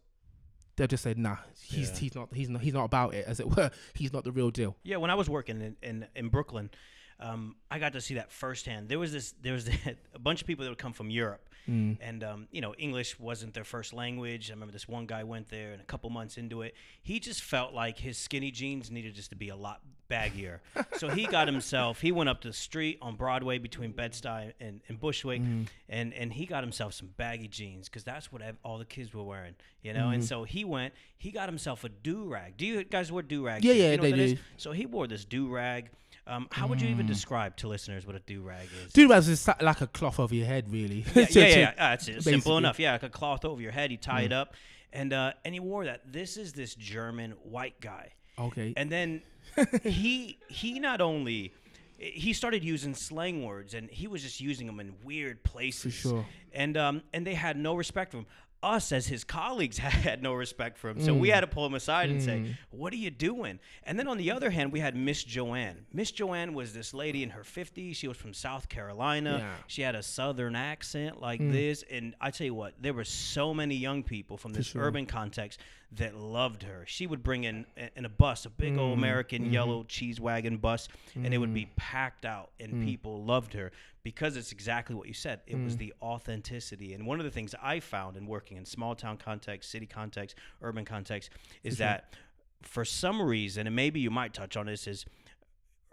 they'll 0.75 0.87
just 0.87 1.03
say, 1.03 1.13
"Nah, 1.15 1.37
he's 1.61 1.89
Yeah. 1.91 1.97
he's 1.99 2.15
not 2.15 2.29
he's 2.33 2.49
not 2.49 2.61
he's 2.61 2.73
not 2.73 2.85
about 2.85 3.13
it, 3.13 3.25
as 3.27 3.39
it 3.39 3.47
were. 3.55 3.71
He's 3.93 4.11
not 4.13 4.23
the 4.23 4.31
real 4.31 4.51
deal." 4.51 4.75
Yeah, 4.83 4.97
when 4.97 5.09
I 5.11 5.15
was 5.15 5.29
working 5.29 5.61
in 5.61 5.75
in, 5.81 6.07
in 6.15 6.29
Brooklyn, 6.29 6.69
um, 7.19 7.55
I 7.71 7.79
got 7.79 7.93
to 7.93 8.01
see 8.01 8.15
that 8.15 8.31
firsthand. 8.31 8.89
There 8.89 8.99
was 8.99 9.11
this, 9.13 9.33
there 9.41 9.53
was 9.53 9.67
a 10.13 10.19
bunch 10.19 10.41
of 10.41 10.47
people 10.47 10.63
that 10.65 10.69
would 10.71 10.77
come 10.79 10.93
from 10.93 11.09
Europe, 11.09 11.49
Mm. 11.69 11.97
and 12.01 12.23
um, 12.25 12.47
you 12.51 12.59
know, 12.59 12.73
English 12.75 13.17
wasn't 13.19 13.53
their 13.53 13.63
first 13.63 13.93
language. 13.93 14.49
I 14.51 14.53
remember 14.53 14.73
this 14.73 14.87
one 14.87 15.05
guy 15.05 15.23
went 15.23 15.47
there, 15.49 15.71
and 15.71 15.81
a 15.81 15.85
couple 15.85 16.09
months 16.09 16.37
into 16.37 16.61
it, 16.63 16.75
he 17.01 17.21
just 17.21 17.41
felt 17.41 17.73
like 17.73 17.97
his 17.99 18.17
skinny 18.17 18.51
jeans 18.51 18.91
needed 18.91 19.15
just 19.15 19.29
to 19.29 19.37
be 19.37 19.47
a 19.47 19.55
lot 19.55 19.79
baggier. 20.13 20.59
so 20.97 21.09
he 21.09 21.25
got 21.25 21.47
himself. 21.47 22.01
He 22.01 22.11
went 22.11 22.29
up 22.29 22.41
the 22.41 22.53
street 22.53 22.97
on 23.01 23.15
Broadway 23.15 23.57
between 23.57 23.91
Bed 23.91 24.13
Stuy 24.13 24.53
and, 24.59 24.81
and 24.87 24.99
Bushwick, 24.99 25.41
Mm-hmm. 25.41 25.63
and 25.89 26.13
and 26.13 26.31
he 26.33 26.45
got 26.45 26.63
himself 26.63 26.93
some 26.93 27.09
baggy 27.17 27.47
jeans 27.47 27.89
because 27.89 28.03
that's 28.03 28.31
what 28.31 28.41
all 28.63 28.77
the 28.77 28.85
kids 28.85 29.13
were 29.13 29.23
wearing, 29.23 29.55
you 29.81 29.93
know. 29.93 30.05
Mm-hmm. 30.05 30.13
And 30.13 30.23
so 30.25 30.43
he 30.43 30.63
went. 30.65 30.93
He 31.17 31.31
got 31.31 31.49
himself 31.49 31.83
a 31.83 31.89
do 31.89 32.25
rag. 32.27 32.57
Do 32.57 32.65
you 32.65 32.83
guys 32.83 33.11
wear 33.11 33.23
do 33.23 33.45
rags? 33.45 33.63
Yeah, 33.65 33.73
yeah, 33.73 33.91
you 33.91 33.97
know 33.97 34.03
they 34.03 34.11
is? 34.13 34.31
do. 34.33 34.37
Mm. 34.37 34.41
So 34.57 34.71
he 34.71 34.85
wore 34.85 35.07
this 35.07 35.25
do 35.25 35.47
rag. 35.49 35.89
Um, 36.25 36.47
how 36.51 36.67
would 36.67 36.81
you 36.81 36.87
even 36.89 37.05
describe 37.05 37.57
to 37.57 37.67
listeners 37.67 38.05
what 38.07 38.15
a 38.15 38.19
do 38.19 38.41
rag 38.41 38.67
is? 38.85 38.93
Dude, 38.93 39.09
that's 39.11 39.27
is 39.27 39.45
like 39.61 39.81
a 39.81 39.87
cloth 39.87 40.19
over 40.21 40.33
your 40.33 40.45
head, 40.45 40.71
really. 40.71 41.03
yeah, 41.15 41.25
yeah, 41.29 41.41
yeah, 41.47 41.57
yeah. 41.57 41.73
That's 41.77 42.07
it. 42.07 42.23
Simple 42.23 42.57
enough. 42.57 42.79
Yeah, 42.79 42.93
like 42.93 43.03
a 43.03 43.09
cloth 43.09 43.43
over 43.43 43.61
your 43.61 43.71
head. 43.73 43.91
You 43.91 43.97
tie 43.97 44.21
it 44.21 44.31
up, 44.31 44.53
and 44.93 45.11
uh, 45.11 45.33
and 45.43 45.53
he 45.53 45.59
wore 45.59 45.83
that. 45.85 46.13
This 46.13 46.37
is 46.37 46.53
this 46.53 46.75
German 46.75 47.31
white 47.43 47.81
guy, 47.81 48.13
Okay. 48.37 48.73
and 48.75 48.91
then 48.91 49.21
he 49.83 50.37
he 50.47 50.79
not 50.79 51.01
only 51.01 51.53
he 52.11 52.33
started 52.33 52.63
using 52.63 52.93
slang 52.93 53.43
words, 53.43 53.73
and 53.73 53.89
he 53.89 54.07
was 54.07 54.21
just 54.21 54.41
using 54.41 54.67
them 54.67 54.79
in 54.79 54.93
weird 55.03 55.43
places. 55.43 55.93
sure. 55.93 56.25
And 56.53 56.77
um 56.77 57.01
and 57.13 57.25
they 57.25 57.33
had 57.33 57.57
no 57.57 57.75
respect 57.75 58.11
for 58.11 58.17
him. 58.17 58.25
Us 58.61 58.93
as 58.93 59.07
his 59.07 59.25
colleagues 59.25 59.77
had 59.79 60.23
no 60.23 60.33
respect 60.33 60.77
for 60.77 60.89
him, 60.89 61.01
so 61.01 61.13
we 61.13 61.27
mm. 61.27 61.33
had 61.33 61.41
to 61.41 61.47
pull 61.47 61.65
him 61.65 61.73
aside 61.73 62.09
and 62.09 62.23
say, 62.23 62.39
mm. 62.39 62.57
"What 62.71 62.93
are 62.93 62.97
you 62.97 63.11
doing?" 63.11 63.59
And 63.83 63.99
then 63.99 64.07
on 64.07 64.17
the 64.17 64.31
other 64.31 64.49
hand, 64.49 64.71
we 64.71 64.79
had 64.79 64.95
Miss 64.95 65.21
Joanne. 65.21 65.85
Miss 65.91 66.11
Joanne 66.11 66.53
was 66.53 66.73
this 66.73 66.93
lady 66.93 67.23
in 67.23 67.31
her 67.31 67.41
50s. 67.43 67.97
She 67.97 68.07
was 68.07 68.15
from 68.15 68.33
South 68.33 68.69
Carolina. 68.69 69.39
Yeah. 69.39 69.55
She 69.67 69.81
had 69.81 69.95
a 69.95 70.03
southern 70.03 70.55
accent 70.55 71.19
like 71.19 71.41
mm. 71.41 71.51
this, 71.51 71.83
and 71.91 72.15
I 72.21 72.31
tell 72.31 72.45
you 72.45 72.53
what, 72.53 72.73
there 72.79 72.93
were 72.93 73.03
so 73.03 73.53
many 73.53 73.75
young 73.75 74.01
people 74.01 74.37
from 74.37 74.53
this 74.53 74.67
sure. 74.67 74.83
urban 74.83 75.07
context 75.07 75.59
that 75.97 76.15
loved 76.15 76.63
her. 76.63 76.83
She 76.87 77.07
would 77.07 77.23
bring 77.23 77.43
in 77.43 77.65
in 77.95 78.05
a 78.05 78.09
bus, 78.09 78.45
a 78.45 78.49
big 78.49 78.77
old 78.77 78.95
mm, 78.95 78.99
American 78.99 79.43
mm-hmm. 79.43 79.53
yellow 79.53 79.83
cheese 79.83 80.19
wagon 80.19 80.57
bus, 80.57 80.87
and 81.15 81.33
it 81.33 81.37
would 81.37 81.53
be 81.53 81.65
mm. 81.65 81.75
packed 81.75 82.25
out, 82.25 82.51
and 82.59 82.73
mm. 82.73 82.85
people 82.85 83.23
loved 83.23 83.53
her 83.53 83.71
because 84.03 84.35
it's 84.35 84.51
exactly 84.51 84.95
what 84.95 85.07
you 85.07 85.13
said. 85.13 85.41
It 85.47 85.57
was 85.57 85.77
the 85.77 85.93
authenticity. 86.01 86.93
And 86.93 87.05
one 87.07 87.19
of 87.19 87.25
the 87.25 87.31
things 87.31 87.55
I 87.61 87.79
found 87.79 88.17
in 88.17 88.27
working 88.27 88.57
in 88.57 88.65
small 88.65 88.95
town 88.95 89.17
context, 89.17 89.71
city 89.71 89.85
context, 89.85 90.35
urban 90.61 90.83
context, 90.83 91.29
is 91.63 91.77
that 91.77 92.13
for 92.61 92.83
some 92.83 93.21
reason, 93.21 93.65
and 93.65 93.75
maybe 93.75 93.99
you 94.01 94.11
might 94.11 94.33
touch 94.33 94.57
on 94.57 94.65
this, 94.65 94.87
is 94.87 95.05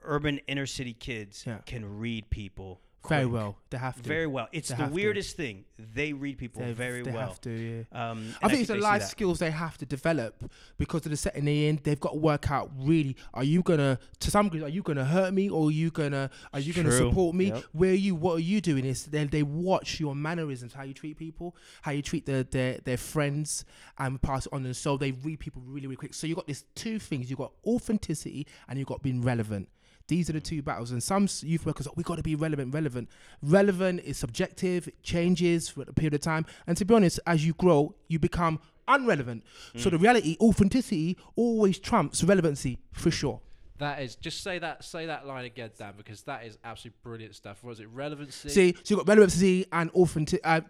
urban 0.02 0.38
inner 0.49 0.66
city 0.66 0.95
kids 0.95 1.45
Yeah. 1.47 1.59
can 1.66 1.99
read 1.99 2.30
people 2.30 2.80
Very 3.09 3.25
quick. 3.25 3.33
well. 3.33 3.57
They 3.71 3.78
have 3.78 3.97
to. 4.02 4.09
Very 4.09 4.26
well. 4.26 4.49
It's 4.52 4.69
They 4.69 4.75
the 4.75 4.83
have 4.83 4.90
to. 4.90 4.95
weirdest 4.95 5.37
thing. 5.37 5.64
They 5.95 6.12
read 6.12 6.37
people 6.38 6.61
They- 6.62 6.73
very 6.73 7.02
they 7.02 7.11
well. 7.12 7.21
They 7.21 7.28
have 7.28 7.40
to, 7.40 7.50
yeah. 7.92 8.11
Um, 8.11 8.19
I 8.19 8.47
and 8.47 8.50
think 8.50 8.61
it's 8.62 8.69
the 8.69 8.76
life 8.76 9.04
skills 9.04 9.38
they 9.38 9.50
have 9.50 9.78
to 9.78 9.87
develop 9.87 10.50
because 10.76 11.07
of 11.07 11.11
the 11.11 11.16
setting 11.16 11.45
they 11.47 11.69
in. 11.69 11.80
They've 11.83 11.99
got 11.99 12.12
to 12.12 12.19
work 12.19 12.50
out 12.50 12.71
really: 12.76 13.16
are 13.33 13.45
you 13.45 13.62
gonna, 13.62 13.99
to 14.19 14.30
some 14.30 14.49
degree, 14.50 14.62
are 14.62 14.69
you 14.69 14.83
gonna 14.83 15.04
hurt 15.07 15.33
me, 15.33 15.49
or 15.49 15.69
are 15.69 15.71
you 15.71 15.90
gonna, 15.90 16.30
are 16.52 16.61
you 16.61 16.75
gonna 16.75 16.92
support 16.92 17.35
me? 17.35 17.47
Yep. 17.47 17.64
Where 17.73 17.90
are 17.92 17.95
you? 17.95 18.14
What 18.14 18.35
are 18.37 18.40
you 18.40 18.61
doing? 18.61 18.85
Is 18.85 19.07
they 19.07 19.25
they 19.25 19.42
watch 19.45 19.99
your 20.00 20.14
mannerisms, 20.14 20.75
how 20.75 20.83
you 20.83 20.92
treat 20.92 21.16
people, 21.16 21.57
how 21.83 21.92
you 21.92 22.02
treat 22.02 22.26
their 22.26 22.42
their, 22.42 22.78
their 22.85 22.99
friends, 22.99 23.64
and 23.99 24.21
pass 24.21 24.45
it 24.47 24.52
on. 24.52 24.66
And 24.66 24.76
so 24.76 24.97
they 24.99 25.12
read 25.12 25.38
people 25.40 25.62
really 25.64 25.87
really 25.87 25.97
quick. 25.97 26.12
So 26.12 26.26
you've 26.26 26.37
got 26.37 26.47
these 26.49 26.64
two 26.75 26.99
things: 26.99 27.30
You've 27.30 27.38
got 27.38 27.52
authenticity 27.64 28.47
and 28.69 28.78
you've 28.78 28.88
got 28.88 29.02
being 29.02 29.23
relevant. 29.23 29.69
These 30.11 30.29
are 30.29 30.33
the 30.35 30.40
two 30.40 30.61
battles, 30.61 30.90
and 30.90 31.00
some 31.02 31.29
youth 31.43 31.64
workers, 31.64 31.87
we 31.95 32.02
got 32.02 32.17
to 32.17 32.23
be 32.23 32.35
relevant. 32.35 32.75
Relevant, 32.75 33.09
relevant 33.43 34.00
is 34.00 34.19
subjective. 34.19 34.88
It 34.88 35.02
changes 35.02 35.69
for 35.69 35.83
a 35.83 35.93
period 35.93 36.14
of 36.14 36.21
time, 36.21 36.47
and 36.67 36.76
to 36.76 36.85
be 36.85 36.93
honest, 36.95 37.21
as 37.26 37.47
you 37.47 37.55
grow, 37.55 37.95
you 38.09 38.19
become 38.19 38.59
unrelevant. 38.88 39.45
So 39.76 39.88
the 39.88 39.99
reality, 39.99 40.37
authenticity, 40.40 41.17
always 41.37 41.79
trumps 41.79 42.25
relevancy 42.25 42.79
for 42.93 43.11
sure. 43.11 43.40
That 43.79 44.02
is 44.02 44.14
just 44.17 44.43
say 44.43 44.59
that 44.59 44.85
say 44.85 45.07
that 45.07 45.26
line 45.26 45.47
again, 45.47 45.71
Dan, 45.79 45.95
because 45.97 46.23
that 46.25 46.45
is 46.45 46.59
absolutely 46.64 46.99
brilliant 47.02 47.35
stuff. 47.35 47.64
Was 47.64 47.81
it 47.81 47.88
relevancy? 47.88 48.50
See, 48.50 48.75
so 48.83 48.95
you 48.95 48.97
got 48.97 49.09
relevancy 49.09 49.64
and 49.73 49.90
authentic, 49.93 50.40
uh, 50.45 50.61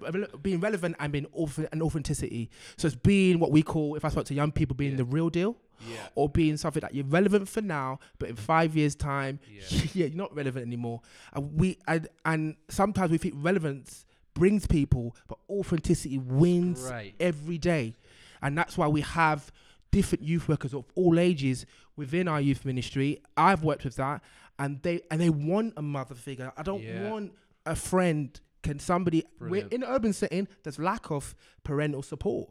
being 0.43 0.61
relevant 0.61 0.95
and 1.01 1.11
being 1.13 1.27
auth- 1.37 1.67
and 1.73 1.83
authenticity. 1.83 2.51
So 2.77 2.87
it's 2.87 2.95
being 2.95 3.41
what 3.41 3.51
we 3.51 3.63
call, 3.65 3.97
if 3.97 4.05
I 4.05 4.11
spoke 4.11 4.27
to 4.27 4.35
young 4.35 4.53
people, 4.53 4.77
being 4.77 4.97
the 4.97 5.05
real 5.05 5.29
deal, 5.29 5.57
Yeah. 5.89 5.97
or 6.15 6.29
being 6.29 6.57
something 6.57 6.81
that 6.81 6.95
you're 6.95 7.05
relevant 7.07 7.49
for 7.49 7.61
now, 7.63 7.99
but 8.19 8.29
in 8.29 8.37
five 8.37 8.77
years' 8.77 8.95
time, 8.95 9.41
Yeah. 9.51 9.63
yeah, 9.95 10.07
you're 10.07 10.17
not 10.17 10.35
relevant 10.35 10.67
anymore. 10.67 11.01
And 11.33 11.55
we 11.59 11.79
and, 11.89 12.09
and 12.25 12.57
sometimes 12.69 13.11
we 13.11 13.19
think 13.19 13.35
relevance 13.39 14.05
brings 14.35 14.67
people, 14.67 15.17
but 15.29 15.39
authenticity 15.49 16.19
wins 16.19 16.83
Right. 16.83 17.15
every 17.19 17.59
day, 17.59 17.95
and 18.43 18.57
that's 18.57 18.77
why 18.79 18.89
we 18.89 19.01
have 19.01 19.51
different 19.91 20.23
youth 20.25 20.49
workers 20.49 20.73
of 20.73 20.85
all 20.95 21.19
ages 21.19 21.67
within 21.97 22.29
our 22.29 22.41
youth 22.41 22.65
ministry. 22.65 23.21
I've 23.37 23.65
worked 23.65 23.85
with 23.85 23.97
that, 23.97 24.23
and 24.59 24.81
they 24.83 25.01
and 25.11 25.21
they 25.21 25.31
want 25.31 25.75
a 25.77 25.83
mother 25.83 26.15
figure. 26.15 26.53
I 26.57 26.63
don't 26.63 26.83
Yeah. 26.83 27.11
want 27.11 27.33
a 27.67 27.75
friend. 27.75 28.39
Can 28.63 28.79
somebody? 28.79 29.25
We're 29.41 29.67
in 29.69 29.83
an 29.83 29.89
urban 29.89 30.13
setting. 30.13 30.47
There's 30.63 30.79
lack 30.79 31.11
of 31.11 31.35
parental 31.65 32.03
support. 32.03 32.51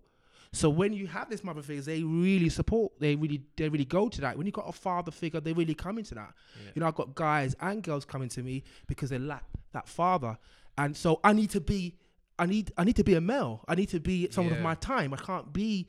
So 0.51 0.70
when 0.70 0.94
you 0.94 1.06
have 1.08 1.29
this 1.29 1.44
mother 1.44 1.62
figures, 1.62 1.86
they 1.86 2.01
really 2.01 2.50
support. 2.50 2.94
They 3.00 3.15
really, 3.15 3.44
they 3.56 3.70
really 3.70 3.86
go 3.86 4.10
to 4.10 4.22
that. 4.22 4.36
When 4.38 4.48
you 4.48 4.51
got 4.51 4.68
a 4.68 4.72
father 4.72 5.12
figure, 5.12 5.39
they 5.39 5.53
really 5.53 5.75
come 5.75 5.98
into 6.00 6.15
that. 6.15 6.34
Yeah. 6.56 6.72
You 6.74 6.79
know, 6.82 6.88
I've 6.88 6.96
got 6.96 7.13
guys 7.13 7.56
and 7.62 7.84
girls 7.84 8.03
coming 8.03 8.29
to 8.29 8.41
me 8.41 8.63
because 8.88 9.12
they 9.12 9.20
lack 9.20 9.44
that 9.74 9.88
father, 9.88 10.38
and 10.77 10.98
so 10.98 11.20
I 11.24 11.34
need 11.34 11.51
to 11.51 11.62
be, 11.62 11.96
I 12.39 12.48
need, 12.48 12.72
I 12.77 12.84
need 12.84 12.96
to 12.96 13.03
be 13.03 13.13
a 13.13 13.22
male. 13.22 13.63
I 13.68 13.75
need 13.75 13.89
to 13.89 14.00
be 14.00 14.29
someone 14.32 14.53
of 14.53 14.62
my 14.62 14.75
time. 14.75 15.13
I 15.13 15.18
can't 15.18 15.53
be 15.53 15.88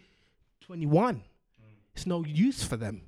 21. 0.66 1.22
It's 1.94 2.06
no 2.06 2.24
use 2.24 2.62
for 2.62 2.76
them. 2.76 3.02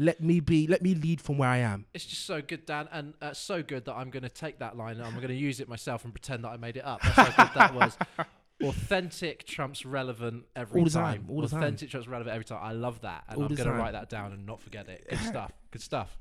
Let 0.00 0.22
me 0.22 0.38
be. 0.38 0.68
Let 0.68 0.80
me 0.80 0.94
lead 0.94 1.20
from 1.20 1.38
where 1.38 1.48
I 1.48 1.58
am. 1.58 1.86
It's 1.92 2.06
just 2.06 2.24
so 2.24 2.40
good, 2.40 2.64
Dan, 2.66 2.88
and 2.92 3.14
uh, 3.20 3.32
so 3.32 3.64
good 3.64 3.84
that 3.86 3.94
I'm 3.94 4.10
going 4.10 4.22
to 4.22 4.28
take 4.28 4.60
that 4.60 4.76
line 4.76 4.96
and 4.96 5.04
I'm 5.04 5.16
going 5.16 5.28
to 5.28 5.34
use 5.34 5.58
it 5.58 5.68
myself 5.68 6.04
and 6.04 6.14
pretend 6.14 6.44
that 6.44 6.50
I 6.50 6.56
made 6.56 6.76
it 6.76 6.84
up. 6.84 7.00
That's 7.02 7.32
how 7.32 7.44
good 7.44 7.54
that 7.54 7.74
was. 7.74 7.98
Authentic 8.62 9.44
trumps 9.46 9.86
relevant 9.86 10.44
every 10.56 10.80
All 10.80 10.84
the 10.84 10.90
time, 10.90 11.26
all 11.28 11.40
the 11.42 11.48
time. 11.48 11.60
Authentic 11.62 11.90
trumps 11.90 12.08
relevant 12.08 12.34
every 12.34 12.44
time. 12.44 12.58
I 12.62 12.72
love 12.72 13.00
that, 13.02 13.24
and 13.28 13.36
All 13.38 13.44
I'm 13.44 13.48
the 13.50 13.54
going 13.56 13.66
to 13.68 13.72
time. 13.72 13.80
write 13.80 13.92
that 13.92 14.08
down 14.10 14.32
and 14.32 14.44
not 14.46 14.60
forget 14.60 14.88
it. 14.88 15.06
Good 15.08 15.18
stuff. 15.28 15.52
Good 15.70 15.82
stuff. 15.82 16.18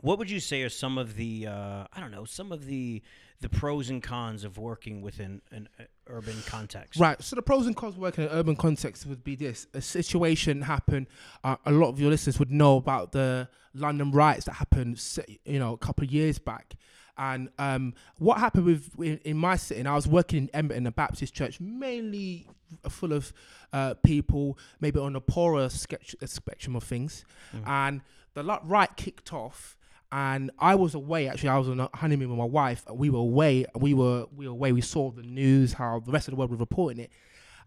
What 0.00 0.18
would 0.18 0.30
you 0.30 0.40
say 0.40 0.62
are 0.62 0.68
some 0.68 0.98
of 0.98 1.14
the 1.16 1.46
uh, 1.46 1.84
I 1.92 2.00
don't 2.00 2.10
know 2.10 2.24
some 2.24 2.50
of 2.52 2.66
the 2.66 3.02
the 3.40 3.48
pros 3.48 3.90
and 3.90 4.00
cons 4.02 4.44
of 4.44 4.56
working 4.58 5.00
within 5.02 5.40
an 5.52 5.68
uh, 5.78 5.84
urban 6.08 6.36
context? 6.46 6.98
Right. 6.98 7.20
So 7.22 7.36
the 7.36 7.42
pros 7.42 7.66
and 7.66 7.76
cons 7.76 7.94
of 7.94 8.00
working 8.00 8.24
in 8.24 8.30
an 8.30 8.36
urban 8.36 8.56
context 8.56 9.06
would 9.06 9.22
be 9.22 9.36
this: 9.36 9.66
a 9.74 9.80
situation 9.80 10.62
happened. 10.62 11.06
Uh, 11.44 11.56
a 11.66 11.72
lot 11.72 11.88
of 11.88 12.00
your 12.00 12.10
listeners 12.10 12.38
would 12.38 12.50
know 12.50 12.76
about 12.76 13.12
the 13.12 13.48
London 13.74 14.10
riots 14.10 14.46
that 14.46 14.54
happened, 14.54 14.98
se- 14.98 15.38
you 15.44 15.58
know, 15.60 15.72
a 15.72 15.78
couple 15.78 16.04
of 16.04 16.10
years 16.12 16.38
back. 16.38 16.74
And 17.18 17.50
um, 17.58 17.94
what 18.18 18.38
happened 18.38 18.64
with 18.64 18.98
in, 18.98 19.18
in 19.24 19.36
my 19.36 19.56
city? 19.56 19.84
I 19.86 19.94
was 19.94 20.08
working 20.08 20.44
in 20.44 20.50
Edmonton, 20.54 20.86
a 20.86 20.92
Baptist 20.92 21.34
church, 21.34 21.60
mainly 21.60 22.46
full 22.88 23.12
of 23.12 23.32
uh, 23.72 23.94
people, 24.02 24.58
maybe 24.80 24.98
on 24.98 25.14
a 25.14 25.20
poorer 25.20 25.68
sketch, 25.68 26.16
uh, 26.22 26.26
spectrum 26.26 26.74
of 26.74 26.84
things. 26.84 27.24
And 27.66 28.00
the 28.34 28.42
lot 28.42 28.66
riot 28.68 28.96
kicked 28.96 29.32
off, 29.32 29.76
and 30.10 30.50
I 30.58 30.74
was 30.74 30.94
away. 30.94 31.28
Actually, 31.28 31.50
I 31.50 31.58
was 31.58 31.68
on 31.68 31.80
a 31.80 31.90
honeymoon 31.94 32.30
with 32.30 32.38
my 32.38 32.44
wife. 32.44 32.84
We 32.90 33.10
were 33.10 33.18
away. 33.18 33.66
We 33.74 33.94
were 33.94 34.26
we 34.34 34.46
were 34.46 34.52
away. 34.52 34.72
We 34.72 34.80
saw 34.80 35.10
the 35.10 35.22
news, 35.22 35.74
how 35.74 36.00
the 36.00 36.12
rest 36.12 36.28
of 36.28 36.32
the 36.32 36.36
world 36.38 36.50
were 36.50 36.56
reporting 36.56 37.04
it, 37.04 37.10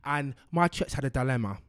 and 0.04 0.36
my 0.52 0.68
church 0.68 0.94
had 0.94 1.06
a 1.06 1.10
dilemma. 1.10 1.60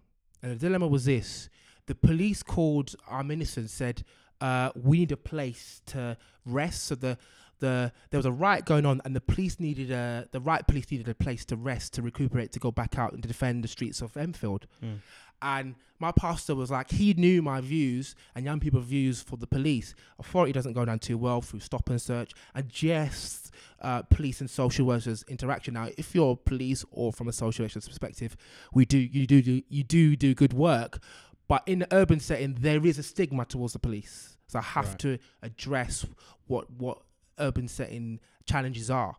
And 0.42 0.52
the 0.52 0.56
dilemma 0.56 0.86
was 0.86 1.04
this: 1.04 1.48
the 1.86 1.94
police 1.94 2.42
called 2.42 2.94
our 3.08 3.22
minister 3.22 3.60
and 3.60 3.70
said, 3.70 4.04
uh, 4.40 4.70
"We 4.74 5.00
need 5.00 5.12
a 5.12 5.16
place 5.16 5.82
to 5.86 6.16
rest." 6.44 6.84
So 6.84 6.94
the 6.94 7.18
the 7.60 7.92
there 8.10 8.18
was 8.18 8.26
a 8.26 8.32
riot 8.32 8.64
going 8.64 8.86
on, 8.86 9.00
and 9.04 9.14
the 9.16 9.20
police 9.20 9.58
needed 9.60 9.90
a 9.90 10.28
the 10.32 10.40
riot 10.40 10.66
police 10.66 10.90
needed 10.90 11.08
a 11.08 11.14
place 11.14 11.44
to 11.46 11.56
rest, 11.56 11.94
to 11.94 12.02
recuperate, 12.02 12.52
to 12.52 12.58
go 12.60 12.70
back 12.70 12.98
out 12.98 13.12
and 13.12 13.22
to 13.22 13.28
defend 13.28 13.64
the 13.64 13.68
streets 13.68 14.00
of 14.00 14.16
Enfield. 14.16 14.66
Mm. 14.82 14.98
And 15.42 15.74
my 15.98 16.12
pastor 16.12 16.54
was 16.54 16.70
like, 16.70 16.90
he 16.90 17.12
knew 17.14 17.42
my 17.42 17.60
views 17.60 18.14
and 18.34 18.44
young 18.44 18.58
people's 18.58 18.86
views 18.86 19.22
for 19.22 19.36
the 19.36 19.46
police. 19.46 19.94
Authority 20.18 20.52
doesn't 20.52 20.72
go 20.72 20.84
down 20.84 20.98
too 20.98 21.18
well 21.18 21.42
through 21.42 21.60
stop 21.60 21.90
and 21.90 22.00
search 22.00 22.32
and 22.54 22.68
just 22.70 23.52
uh, 23.82 24.02
police 24.02 24.40
and 24.40 24.48
social 24.48 24.86
workers 24.86 25.24
interaction. 25.28 25.74
Now, 25.74 25.88
if 25.98 26.14
you're 26.14 26.36
police 26.36 26.84
or 26.90 27.12
from 27.12 27.28
a 27.28 27.32
social 27.32 27.64
workers 27.66 27.86
perspective, 27.86 28.34
we 28.72 28.86
do 28.86 28.98
you 28.98 29.26
do, 29.26 29.42
do 29.42 29.62
you 29.68 29.84
do 29.84 30.16
do 30.16 30.34
good 30.34 30.54
work, 30.54 31.00
but 31.48 31.62
in 31.66 31.80
the 31.80 31.88
urban 31.94 32.18
setting, 32.20 32.56
there 32.60 32.84
is 32.86 32.98
a 32.98 33.02
stigma 33.02 33.44
towards 33.44 33.74
the 33.74 33.78
police. 33.78 34.38
So 34.48 34.58
I 34.58 34.62
have 34.62 34.88
Right. 34.88 34.98
to 35.00 35.18
address 35.42 36.06
what 36.46 36.70
what 36.70 37.02
urban 37.38 37.68
setting 37.68 38.20
challenges 38.44 38.90
are. 38.90 39.16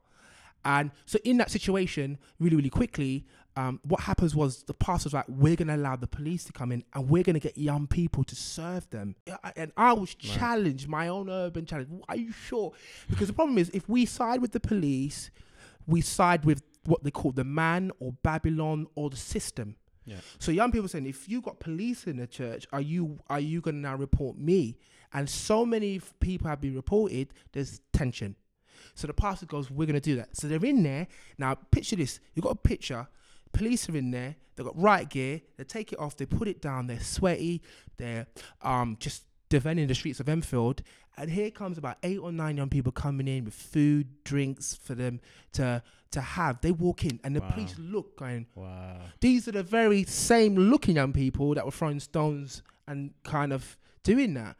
And 0.65 0.91
so 1.05 1.17
in 1.23 1.37
that 1.37 1.49
situation, 1.49 2.17
really, 2.39 2.57
really 2.57 2.69
quickly, 2.69 3.25
um, 3.55 3.79
what 3.83 4.01
happens 4.01 4.35
was 4.35 4.63
the 4.63 4.73
pastor 4.73 5.07
was 5.07 5.13
like, 5.13 5.25
we're 5.27 5.55
going 5.55 5.69
to 5.69 5.75
allow 5.75 5.95
the 5.95 6.07
police 6.07 6.43
to 6.43 6.53
come 6.53 6.71
in 6.71 6.83
and 6.93 7.09
we're 7.09 7.23
going 7.23 7.33
to 7.35 7.39
get 7.39 7.57
young 7.57 7.87
people 7.87 8.23
to 8.25 8.35
serve 8.35 8.87
them. 8.89 9.15
And 9.55 9.71
I 9.75 9.93
was 9.93 10.13
challenged, 10.13 10.87
my 10.87 11.07
own 11.07 11.29
urban 11.29 11.65
challenge. 11.65 11.89
Are 12.07 12.15
you 12.15 12.31
sure? 12.31 12.73
Because 13.09 13.27
the 13.27 13.33
problem 13.33 13.57
is, 13.57 13.69
if 13.69 13.89
we 13.89 14.05
side 14.05 14.41
with 14.41 14.51
the 14.51 14.59
police, 14.59 15.31
we 15.87 16.01
side 16.01 16.45
with 16.45 16.61
what 16.85 17.03
they 17.03 17.11
call 17.11 17.31
the 17.31 17.43
man 17.43 17.91
or 17.99 18.13
Babylon 18.21 18.87
or 18.95 19.09
the 19.09 19.17
system. 19.17 19.75
Yeah. 20.05 20.17
So 20.39 20.51
young 20.51 20.71
people 20.71 20.87
saying, 20.87 21.07
if 21.07 21.27
you 21.27 21.41
got 21.41 21.59
police 21.59 22.05
in 22.05 22.17
the 22.17 22.27
church, 22.27 22.67
are 22.71 22.81
you 22.81 23.19
are 23.29 23.39
you 23.39 23.59
going 23.59 23.75
to 23.75 23.81
now 23.81 23.95
report 23.95 24.37
me? 24.37 24.77
And 25.13 25.29
so 25.29 25.65
many 25.65 26.01
people 26.19 26.47
have 26.47 26.61
been 26.61 26.75
reported. 26.75 27.29
There's 27.53 27.81
tension. 27.93 28.35
So 28.93 29.07
the 29.07 29.13
pastor 29.13 29.45
goes, 29.45 29.69
we're 29.71 29.85
going 29.85 29.93
to 29.95 29.99
do 30.01 30.15
that. 30.17 30.35
So 30.35 30.47
they're 30.47 30.63
in 30.65 30.83
there 30.83 31.07
now. 31.37 31.55
Picture 31.71 31.95
this: 31.95 32.19
You've 32.33 32.43
got 32.43 32.51
a 32.51 32.55
picture. 32.55 33.07
Police 33.53 33.89
are 33.89 33.95
in 33.97 34.11
there. 34.11 34.35
they've 34.55 34.65
got 34.65 34.79
riot 34.79 35.09
gear. 35.09 35.41
They 35.57 35.63
take 35.63 35.93
it 35.93 35.99
off. 35.99 36.17
They 36.17 36.25
put 36.25 36.47
it 36.47 36.61
down. 36.61 36.87
They're 36.87 36.99
sweaty. 36.99 37.61
They're 37.97 38.27
um 38.61 38.97
just 38.99 39.23
defending 39.49 39.87
the 39.87 39.95
streets 39.95 40.19
of 40.19 40.27
Enfield. 40.29 40.81
And 41.19 41.31
here 41.31 41.49
comes 41.49 41.77
about 41.79 41.97
eight 42.03 42.19
or 42.19 42.31
nine 42.31 42.57
young 42.57 42.69
people 42.69 42.91
coming 42.91 43.27
in 43.27 43.45
with 43.45 43.53
food, 43.55 44.23
drinks 44.23 44.75
for 44.75 44.93
them 44.93 45.19
to 45.53 45.81
to 46.11 46.21
have. 46.21 46.61
They 46.61 46.71
walk 46.71 47.05
in 47.05 47.19
and 47.23 47.35
the 47.35 47.39
Wow. 47.41 47.49
police 47.51 47.75
look 47.79 48.17
going, 48.17 48.45
Wow. 48.55 49.01
these 49.21 49.47
are 49.47 49.51
the 49.53 49.63
very 49.63 50.03
same 50.03 50.55
looking 50.55 50.95
young 50.95 51.13
people 51.13 51.53
that 51.55 51.65
were 51.65 51.71
throwing 51.71 51.99
stones 51.99 52.61
and 52.87 53.13
kind 53.23 53.51
of 53.53 53.77
doing 54.03 54.33
that. 54.35 54.55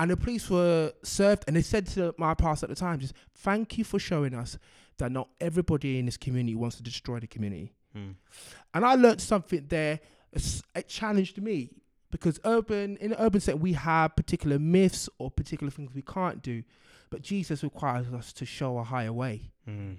And 0.00 0.10
the 0.10 0.16
police 0.16 0.48
were 0.48 0.94
served, 1.02 1.44
and 1.46 1.54
they 1.54 1.60
said 1.60 1.86
to 1.88 2.14
my 2.16 2.32
pastor 2.32 2.64
at 2.64 2.70
the 2.70 2.74
time, 2.74 3.00
just 3.00 3.12
thank 3.34 3.76
you 3.76 3.84
for 3.84 3.98
showing 3.98 4.34
us 4.34 4.56
that 4.96 5.12
not 5.12 5.28
everybody 5.42 5.98
in 5.98 6.06
this 6.06 6.16
community 6.16 6.54
wants 6.54 6.76
to 6.78 6.82
destroy 6.82 7.20
the 7.20 7.26
community. 7.26 7.74
Mm. 7.94 8.14
And 8.72 8.86
I 8.86 8.94
learned 8.94 9.20
something 9.20 9.66
there. 9.68 10.00
It 10.32 10.88
challenged 10.88 11.42
me 11.42 11.72
because 12.10 12.40
urban 12.46 12.96
in 12.96 13.10
the 13.10 13.22
urban 13.22 13.42
setting 13.42 13.60
we 13.60 13.74
have 13.74 14.16
particular 14.16 14.58
myths 14.58 15.10
or 15.18 15.30
particular 15.30 15.70
things 15.70 15.94
we 15.94 16.00
can't 16.00 16.40
do, 16.40 16.62
but 17.10 17.20
Jesus 17.20 17.62
requires 17.62 18.06
us 18.08 18.32
to 18.32 18.46
show 18.46 18.78
a 18.78 18.84
higher 18.84 19.12
way. 19.12 19.50
Mm. 19.68 19.98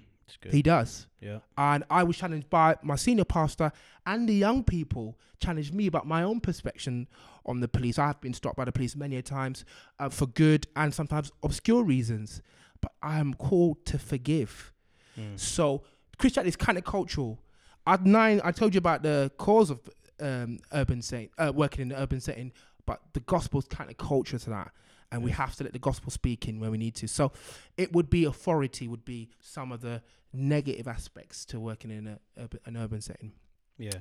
He 0.52 0.62
does. 0.62 1.06
yeah. 1.20 1.38
And 1.56 1.84
I 1.90 2.02
was 2.02 2.16
challenged 2.16 2.48
by 2.50 2.76
my 2.82 2.96
senior 2.96 3.24
pastor 3.24 3.72
and 4.06 4.28
the 4.28 4.34
young 4.34 4.64
people 4.64 5.18
challenged 5.40 5.74
me 5.74 5.86
about 5.86 6.06
my 6.06 6.22
own 6.22 6.40
perspective 6.40 7.06
on 7.44 7.60
the 7.60 7.68
police. 7.68 7.98
I 7.98 8.06
have 8.06 8.20
been 8.20 8.34
stopped 8.34 8.56
by 8.56 8.64
the 8.64 8.72
police 8.72 8.96
many 8.96 9.16
a 9.16 9.22
times 9.22 9.64
uh, 9.98 10.08
for 10.08 10.26
good 10.26 10.66
and 10.76 10.94
sometimes 10.94 11.32
obscure 11.42 11.82
reasons, 11.82 12.40
but 12.80 12.92
I 13.02 13.18
am 13.18 13.34
called 13.34 13.84
to 13.86 13.98
forgive. 13.98 14.72
Mm. 15.18 15.38
So 15.38 15.82
Christianity 16.18 16.50
is 16.50 16.56
kind 16.56 16.78
of 16.78 16.84
cultural. 16.84 17.40
At 17.86 18.04
nine, 18.04 18.40
I 18.44 18.52
told 18.52 18.74
you 18.74 18.78
about 18.78 19.02
the 19.02 19.30
cause 19.38 19.70
of 19.70 19.80
um, 20.20 20.60
urban 20.72 21.02
setting, 21.02 21.30
uh, 21.36 21.52
working 21.54 21.82
in 21.82 21.88
the 21.88 22.00
urban 22.00 22.20
setting, 22.20 22.52
but 22.86 23.00
the 23.12 23.20
gospel's 23.20 23.66
kind 23.66 23.90
of 23.90 23.96
culture 23.96 24.38
to 24.38 24.50
that, 24.50 24.72
and 25.12 25.22
we 25.22 25.30
have 25.30 25.54
to 25.56 25.64
let 25.64 25.72
the 25.74 25.78
gospel 25.78 26.10
speak 26.10 26.48
in 26.48 26.58
where 26.58 26.70
we 26.70 26.78
need 26.78 26.94
to. 26.96 27.06
So 27.06 27.32
it 27.76 27.92
would 27.92 28.08
be 28.08 28.24
authority 28.24 28.88
would 28.88 29.04
be 29.04 29.28
some 29.40 29.70
of 29.70 29.82
the 29.82 30.02
negative 30.32 30.88
aspects 30.88 31.44
to 31.46 31.60
working 31.60 31.90
in 31.90 32.06
a, 32.06 32.18
urban- 32.42 32.60
an 32.64 32.76
urban 32.78 33.00
setting. 33.02 33.32
Yeah. 33.78 33.98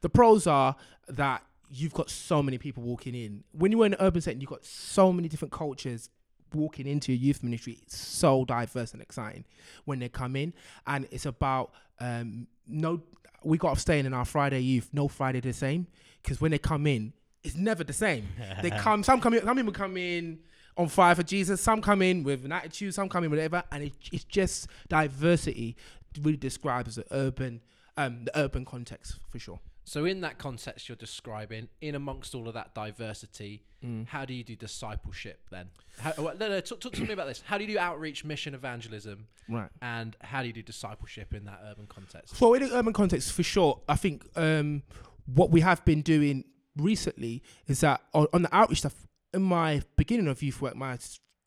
The 0.00 0.08
pros 0.08 0.46
are 0.46 0.74
that 1.08 1.42
you've 1.70 1.92
got 1.92 2.08
so 2.08 2.42
many 2.42 2.56
people 2.56 2.82
walking 2.82 3.14
in. 3.14 3.44
When 3.52 3.70
you're 3.72 3.84
in 3.84 3.92
an 3.94 4.00
urban 4.00 4.22
setting, 4.22 4.40
you've 4.40 4.50
got 4.50 4.64
so 4.64 5.12
many 5.12 5.28
different 5.28 5.52
cultures 5.52 6.08
walking 6.54 6.86
into 6.86 7.12
a 7.12 7.14
youth 7.14 7.42
ministry. 7.42 7.78
It's 7.82 7.96
so 7.96 8.44
diverse 8.44 8.92
and 8.92 9.02
exciting 9.02 9.44
when 9.84 9.98
they 9.98 10.08
come 10.08 10.36
in, 10.36 10.54
and 10.86 11.06
it's 11.10 11.26
about 11.26 11.72
um, 12.00 12.46
no. 12.66 13.02
We 13.42 13.58
got 13.58 13.76
staying 13.76 14.06
in 14.06 14.14
our 14.14 14.24
Friday 14.24 14.60
youth. 14.60 14.88
No 14.94 15.06
Friday 15.08 15.40
the 15.40 15.52
same 15.52 15.86
because 16.22 16.40
when 16.40 16.50
they 16.50 16.58
come 16.58 16.86
in, 16.86 17.12
it's 17.42 17.56
never 17.56 17.84
the 17.84 17.92
same. 17.92 18.28
They 18.62 18.70
come. 18.78 19.02
Some 19.02 19.20
come 19.20 19.34
in. 19.34 19.44
Some 19.44 19.56
people 19.56 19.72
come 19.72 19.96
in 19.98 20.38
on 20.76 20.88
fire 20.88 21.14
for 21.14 21.22
Jesus. 21.22 21.60
Some 21.60 21.80
come 21.80 22.02
in 22.02 22.22
with 22.24 22.44
an 22.44 22.52
attitude. 22.52 22.94
Some 22.94 23.08
come 23.08 23.24
in 23.24 23.30
with 23.30 23.38
whatever, 23.38 23.62
and 23.70 23.84
it, 23.84 23.92
it's 24.12 24.24
just 24.24 24.68
diversity. 24.88 25.76
Really 26.22 26.36
describes 26.36 26.96
the 26.96 27.04
urban, 27.10 27.60
um, 27.96 28.24
the 28.24 28.38
urban 28.38 28.64
context 28.64 29.18
for 29.28 29.38
sure. 29.38 29.60
So 29.86 30.06
in 30.06 30.22
that 30.22 30.38
context 30.38 30.88
you're 30.88 30.96
describing, 30.96 31.68
in 31.82 31.94
amongst 31.94 32.34
all 32.34 32.48
of 32.48 32.54
that 32.54 32.74
diversity, 32.74 33.62
how 34.06 34.24
do 34.24 34.32
you 34.32 34.42
do 34.42 34.56
discipleship 34.56 35.40
then? 35.50 35.66
How, 35.98 36.14
well, 36.16 36.34
no, 36.40 36.48
no, 36.48 36.60
talk, 36.60 36.80
talk 36.80 36.92
to 36.94 37.02
me 37.02 37.12
about 37.12 37.26
this. 37.26 37.42
How 37.44 37.58
do 37.58 37.64
you 37.64 37.74
do 37.74 37.78
outreach, 37.78 38.24
mission, 38.24 38.54
evangelism, 38.54 39.26
Right. 39.46 39.68
and 39.82 40.16
how 40.22 40.40
do 40.40 40.46
you 40.46 40.54
do 40.54 40.62
discipleship 40.62 41.34
in 41.34 41.44
that 41.44 41.60
urban 41.70 41.86
context? 41.86 42.34
So 42.36 42.54
in 42.54 42.62
the 42.66 42.74
urban 42.74 42.94
context, 42.94 43.32
for 43.32 43.42
sure, 43.42 43.82
I 43.86 43.96
think 43.96 44.24
um, 44.36 44.84
what 45.26 45.50
we 45.50 45.60
have 45.60 45.84
been 45.84 46.00
doing 46.00 46.44
recently 46.78 47.42
is 47.66 47.80
that 47.80 48.00
on, 48.14 48.26
on 48.32 48.40
the 48.42 48.56
outreach 48.56 48.78
stuff. 48.78 48.94
In 49.34 49.42
my 49.42 49.82
beginning 49.96 50.28
of 50.28 50.42
youth 50.42 50.62
work, 50.62 50.76
my 50.76 50.96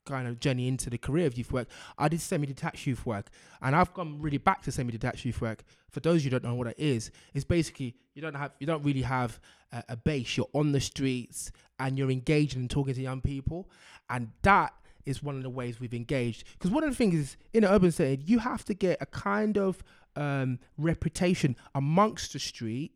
kind 0.05 0.27
of 0.27 0.39
journey 0.41 0.67
into 0.67 0.89
the 0.89 0.97
career 0.97 1.25
of 1.25 1.37
youth 1.37 1.53
work, 1.53 1.69
I 1.97 2.09
did 2.09 2.19
semi-detached 2.19 2.85
youth 2.85 3.05
work, 3.05 3.29
and 3.61 3.75
I've 3.75 3.93
gone 3.93 4.21
really 4.21 4.37
back 4.37 4.61
to 4.63 4.71
semi-detached 4.71 5.23
youth 5.23 5.39
work. 5.39 5.63
For 5.89 6.01
those 6.01 6.23
who 6.23 6.29
don't 6.29 6.43
know 6.43 6.55
what 6.55 6.67
it 6.67 6.75
is, 6.77 7.11
it's 7.33 7.45
basically 7.45 7.95
you 8.13 8.21
don't 8.21 8.35
have 8.35 8.51
you 8.59 8.67
don't 8.67 8.83
really 8.83 9.03
have 9.03 9.39
a, 9.71 9.83
a 9.89 9.95
base. 9.95 10.35
You're 10.35 10.49
on 10.53 10.73
the 10.73 10.81
streets 10.81 11.51
and 11.79 11.97
you're 11.97 12.11
engaging 12.11 12.61
and 12.61 12.69
talking 12.69 12.93
to 12.93 13.01
young 13.01 13.21
people, 13.21 13.69
and 14.09 14.31
that 14.41 14.73
is 15.05 15.23
one 15.23 15.37
of 15.37 15.43
the 15.43 15.49
ways 15.49 15.79
we've 15.79 15.93
engaged. 15.93 16.43
Because 16.53 16.71
one 16.71 16.83
of 16.83 16.89
the 16.89 16.95
things 16.95 17.15
is 17.15 17.37
in 17.53 17.63
an 17.63 17.71
urban 17.71 17.91
setting, 17.91 18.21
you 18.25 18.39
have 18.39 18.65
to 18.65 18.73
get 18.73 18.97
a 18.99 19.05
kind 19.05 19.57
of 19.57 19.81
um, 20.17 20.59
reputation 20.77 21.55
amongst 21.73 22.33
the 22.33 22.39
street 22.39 22.91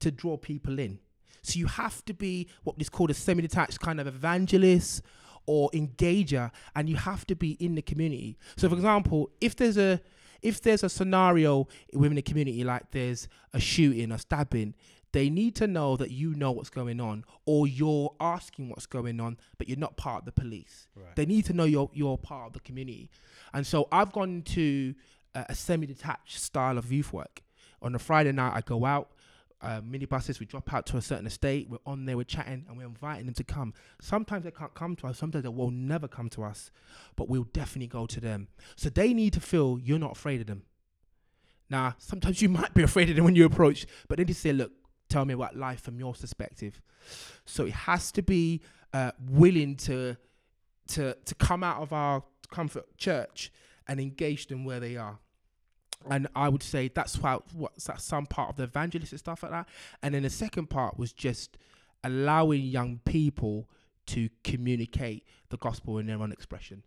to 0.00 0.10
draw 0.10 0.36
people 0.36 0.78
in. 0.78 0.98
So 1.44 1.58
you 1.58 1.66
have 1.66 2.04
to 2.06 2.14
be 2.14 2.48
what 2.62 2.76
is 2.78 2.88
called 2.88 3.10
a 3.10 3.14
semi-detached 3.14 3.80
kind 3.80 4.00
of 4.00 4.06
evangelist 4.06 5.02
or 5.46 5.70
engager, 5.72 6.50
and 6.74 6.88
you 6.88 6.96
have 6.96 7.26
to 7.26 7.36
be 7.36 7.52
in 7.52 7.74
the 7.74 7.82
community. 7.82 8.38
So, 8.56 8.68
for 8.68 8.74
example, 8.74 9.30
if 9.40 9.54
there's 9.56 9.76
a 9.76 10.00
if 10.42 10.60
there's 10.60 10.82
a 10.82 10.88
scenario 10.88 11.68
within 11.92 12.16
the 12.16 12.22
community 12.22 12.64
like 12.64 12.90
there's 12.90 13.28
a 13.52 13.60
shooting, 13.60 14.12
a 14.12 14.18
stabbing, 14.18 14.74
they 15.12 15.30
need 15.30 15.54
to 15.56 15.66
know 15.66 15.96
that 15.96 16.10
you 16.10 16.34
know 16.34 16.50
what's 16.50 16.70
going 16.70 17.00
on, 17.00 17.24
or 17.46 17.66
you're 17.66 18.14
asking 18.20 18.68
what's 18.68 18.86
going 18.86 19.20
on, 19.20 19.38
but 19.58 19.68
you're 19.68 19.78
not 19.78 19.96
part 19.96 20.22
of 20.22 20.24
the 20.24 20.32
police. 20.32 20.88
Right. 20.96 21.14
They 21.14 21.26
need 21.26 21.44
to 21.46 21.52
know 21.52 21.64
you're 21.64 21.90
you're 21.92 22.18
part 22.18 22.48
of 22.48 22.52
the 22.54 22.60
community. 22.60 23.10
And 23.52 23.66
so 23.66 23.86
I've 23.92 24.12
gone 24.12 24.42
to 24.42 24.94
a, 25.34 25.46
a 25.50 25.54
semi-detached 25.54 26.40
style 26.40 26.78
of 26.78 26.90
youth 26.90 27.12
work. 27.12 27.42
On 27.82 27.94
a 27.94 27.98
Friday 27.98 28.32
night, 28.32 28.52
I 28.54 28.62
go 28.62 28.86
out, 28.86 29.10
uh, 29.64 29.80
minibuses. 29.80 30.38
We 30.38 30.46
drop 30.46 30.72
out 30.72 30.86
to 30.86 30.96
a 30.96 31.02
certain 31.02 31.26
estate. 31.26 31.68
We're 31.68 31.78
on 31.86 32.04
there, 32.04 32.16
we're 32.16 32.24
chatting, 32.24 32.66
and 32.68 32.76
we're 32.76 32.86
inviting 32.86 33.26
them 33.26 33.34
to 33.34 33.44
come. 33.44 33.72
Sometimes 34.00 34.44
they 34.44 34.50
can't 34.50 34.74
come 34.74 34.94
to 34.96 35.06
us. 35.06 35.18
Sometimes 35.18 35.42
they 35.42 35.48
will 35.48 35.70
never 35.70 36.06
come 36.06 36.28
to 36.30 36.44
us, 36.44 36.70
but 37.16 37.28
we'll 37.28 37.44
definitely 37.44 37.88
go 37.88 38.06
to 38.06 38.20
them. 38.20 38.48
So 38.76 38.90
they 38.90 39.14
need 39.14 39.32
to 39.32 39.40
feel 39.40 39.78
you're 39.82 39.98
not 39.98 40.12
afraid 40.12 40.40
of 40.42 40.46
them. 40.46 40.62
Now, 41.70 41.94
sometimes 41.98 42.42
you 42.42 42.48
might 42.60 42.74
be 42.74 42.82
afraid 42.82 43.10
of 43.10 43.16
them 43.16 43.24
when 43.24 43.36
you 43.36 43.46
approach, 43.46 43.86
but 44.08 44.18
then 44.18 44.26
they 44.26 44.32
say, 44.32 44.52
"Look, 44.52 44.72
tell 45.08 45.24
me 45.24 45.34
about 45.34 45.56
life 45.56 45.80
from 45.80 45.98
your 45.98 46.12
perspective." 46.12 46.80
So 47.44 47.64
it 47.64 47.72
has 47.72 48.12
to 48.12 48.22
be 48.22 48.60
uh, 48.92 49.12
willing 49.28 49.76
to 49.76 50.16
to 50.88 51.14
to 51.14 51.34
come 51.34 51.64
out 51.64 51.80
of 51.80 51.92
our 51.92 52.22
comfort 52.50 52.96
church 52.98 53.50
and 53.88 54.00
engage 54.00 54.46
them 54.46 54.64
where 54.64 54.80
they 54.80 54.96
are. 54.96 55.18
And 56.10 56.28
I 56.34 56.48
would 56.48 56.62
say 56.62 56.88
that's 56.88 57.18
why 57.18 57.38
what's 57.54 57.84
that 57.84 58.00
some 58.00 58.26
part 58.26 58.50
of 58.50 58.56
the 58.56 58.64
evangelistic 58.64 59.18
stuff 59.18 59.42
like 59.42 59.52
that. 59.52 59.68
And 60.02 60.14
then 60.14 60.22
the 60.22 60.30
second 60.30 60.68
part 60.68 60.98
was 60.98 61.12
just 61.12 61.56
allowing 62.02 62.62
young 62.62 63.00
people 63.04 63.68
to 64.06 64.28
communicate 64.42 65.26
the 65.48 65.56
gospel 65.56 65.98
in 65.98 66.06
their 66.06 66.20
own 66.20 66.30
expression, 66.30 66.82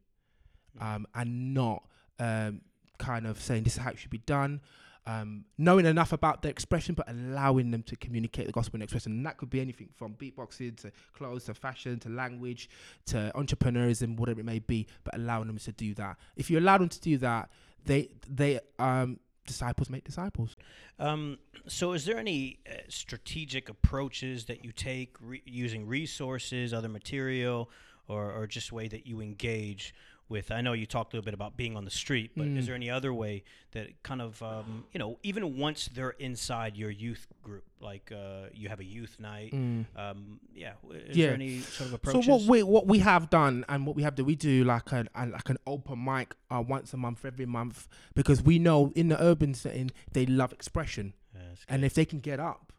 um, 0.79 1.07
and 1.15 1.53
not 1.53 1.83
um, 2.19 2.61
kind 2.99 3.25
of 3.25 3.41
saying 3.41 3.63
this 3.63 3.73
is 3.73 3.79
how 3.79 3.89
it 3.89 3.97
should 3.97 4.11
be 4.11 4.19
done. 4.19 4.61
Um, 5.07 5.45
knowing 5.57 5.85
enough 5.85 6.11
about 6.11 6.41
their 6.41 6.51
expression, 6.51 6.93
but 6.93 7.09
allowing 7.09 7.71
them 7.71 7.81
to 7.83 7.95
communicate 7.95 8.45
the 8.45 8.51
gospel 8.51 8.75
in 8.75 8.81
expression, 8.81 9.13
and 9.13 9.25
that 9.25 9.37
could 9.37 9.49
be 9.49 9.61
anything 9.61 9.87
from 9.95 10.15
beatboxing 10.15 10.75
to 10.81 10.91
clothes 11.13 11.45
to 11.45 11.53
fashion 11.53 11.97
to 12.01 12.09
language 12.09 12.69
to 13.05 13.31
entrepreneurism, 13.33 14.17
whatever 14.17 14.41
it 14.41 14.45
may 14.45 14.59
be, 14.59 14.85
but 15.05 15.15
allowing 15.15 15.47
them 15.47 15.57
to 15.59 15.71
do 15.71 15.93
that. 15.93 16.17
If 16.35 16.49
you 16.49 16.59
allow 16.59 16.77
them 16.77 16.89
to 16.89 16.99
do 16.99 17.17
that, 17.19 17.49
they 17.87 18.09
they 18.29 18.59
um 18.79 19.19
disciples 19.47 19.89
make 19.89 20.03
disciples. 20.03 20.55
Um, 20.99 21.39
so, 21.67 21.93
is 21.93 22.05
there 22.05 22.19
any 22.19 22.59
uh, 22.69 22.73
strategic 22.89 23.69
approaches 23.69 24.45
that 24.45 24.63
you 24.63 24.71
take 24.71 25.15
re- 25.21 25.41
using 25.45 25.87
resources, 25.87 26.73
other 26.73 26.89
material, 26.89 27.71
or, 28.07 28.31
or 28.31 28.45
just 28.45 28.71
way 28.71 28.87
that 28.89 29.07
you 29.07 29.21
engage 29.21 29.95
with? 30.29 30.51
I 30.51 30.61
know 30.61 30.73
you 30.73 30.85
talked 30.85 31.13
a 31.13 31.15
little 31.17 31.25
bit 31.25 31.33
about 31.33 31.57
being 31.57 31.75
on 31.77 31.85
the 31.85 31.91
street, 31.91 32.31
but 32.35 32.47
is 32.47 32.63
Mm. 32.63 32.67
there 32.67 32.75
any 32.75 32.89
other 32.89 33.13
way 33.13 33.43
that 33.71 34.01
kind 34.03 34.21
of, 34.21 34.41
um, 34.43 34.85
you 34.93 34.99
know, 34.99 35.19
even 35.23 35.57
once 35.57 35.87
they're 35.87 36.11
inside 36.11 36.75
your 36.75 36.89
youth 36.89 37.27
group, 37.41 37.63
like 37.79 38.11
uh, 38.11 38.47
you 38.53 38.69
have 38.69 38.79
a 38.79 38.83
youth 38.85 39.19
night? 39.19 39.53
Um, 39.95 40.39
yeah, 40.53 40.73
is 40.91 41.17
Yeah. 41.17 41.27
there 41.27 41.35
any 41.35 41.61
sort 41.61 41.87
of 41.87 41.91
So 41.91 41.95
approaches? 41.95 42.27
what 42.27 42.41
we 42.43 42.63
what 42.63 42.87
we 42.87 42.99
have 42.99 43.29
done 43.29 43.65
and 43.69 43.85
what 43.85 43.95
we 43.95 44.03
have 44.03 44.15
done, 44.15 44.25
we 44.25 44.35
do 44.35 44.63
like 44.63 44.91
an, 44.91 45.09
like 45.15 45.49
an 45.49 45.57
open 45.65 46.03
mic 46.03 46.35
uh, 46.49 46.63
once 46.67 46.93
a 46.93 46.97
month, 46.97 47.23
every 47.25 47.45
month, 47.45 47.87
because 48.15 48.41
we 48.41 48.59
know 48.59 48.91
in 48.95 49.07
the 49.09 49.21
urban 49.21 49.53
setting 49.53 49.91
they 50.13 50.25
love 50.25 50.51
expression. 50.53 51.13
Yeah, 51.35 51.41
and 51.69 51.85
if 51.85 51.93
they 51.93 52.05
can 52.05 52.19
get 52.19 52.39
up 52.39 52.73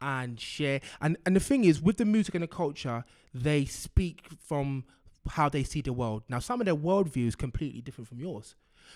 and 0.00 0.38
share 0.40 0.80
and 1.00 1.16
and 1.24 1.34
the 1.36 1.40
thing 1.40 1.64
is 1.64 1.80
with 1.80 1.96
the 1.96 2.04
music 2.04 2.34
and 2.34 2.42
the 2.42 2.48
culture 2.48 3.04
they 3.32 3.64
speak 3.64 4.28
from 4.38 4.84
how 5.30 5.48
they 5.48 5.64
see 5.64 5.80
the 5.80 5.92
world 5.92 6.22
now 6.28 6.38
some 6.38 6.60
of 6.60 6.64
their 6.64 6.76
worldview 6.76 7.26
is 7.26 7.36
completely 7.36 7.80
different 7.80 8.08
from 8.08 8.20
yours 8.20 8.54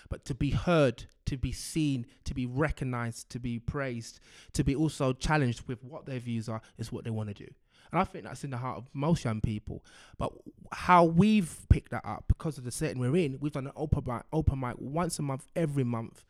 but 0.09 0.25
to 0.25 0.33
be 0.33 0.51
heard, 0.51 1.05
to 1.25 1.37
be 1.37 1.51
seen, 1.51 2.05
to 2.23 2.33
be 2.33 2.45
recognized, 2.45 3.29
to 3.31 3.39
be 3.39 3.59
praised, 3.59 4.19
to 4.53 4.63
be 4.63 4.75
also 4.75 5.13
challenged 5.13 5.67
with 5.67 5.83
what 5.83 6.05
their 6.05 6.19
views 6.19 6.49
are 6.49 6.61
is 6.77 6.91
what 6.91 7.03
they 7.03 7.09
want 7.09 7.29
to 7.29 7.45
do. 7.45 7.51
And 7.91 7.99
I 7.99 8.03
think 8.03 8.25
that's 8.25 8.43
in 8.43 8.51
the 8.51 8.57
heart 8.57 8.77
of 8.77 8.89
most 8.93 9.25
young 9.25 9.41
people. 9.41 9.83
But 10.17 10.31
how 10.71 11.05
we've 11.05 11.57
picked 11.69 11.91
that 11.91 12.05
up 12.05 12.25
because 12.27 12.57
of 12.57 12.63
the 12.63 12.71
setting 12.71 12.99
we're 12.99 13.15
in, 13.15 13.39
we've 13.39 13.51
done 13.51 13.65
an 13.65 13.73
open 13.75 14.03
mic, 14.05 14.23
open 14.31 14.59
mic 14.59 14.75
once 14.77 15.17
a 15.17 15.23
month, 15.23 15.47
every 15.55 15.83
month, 15.83 16.23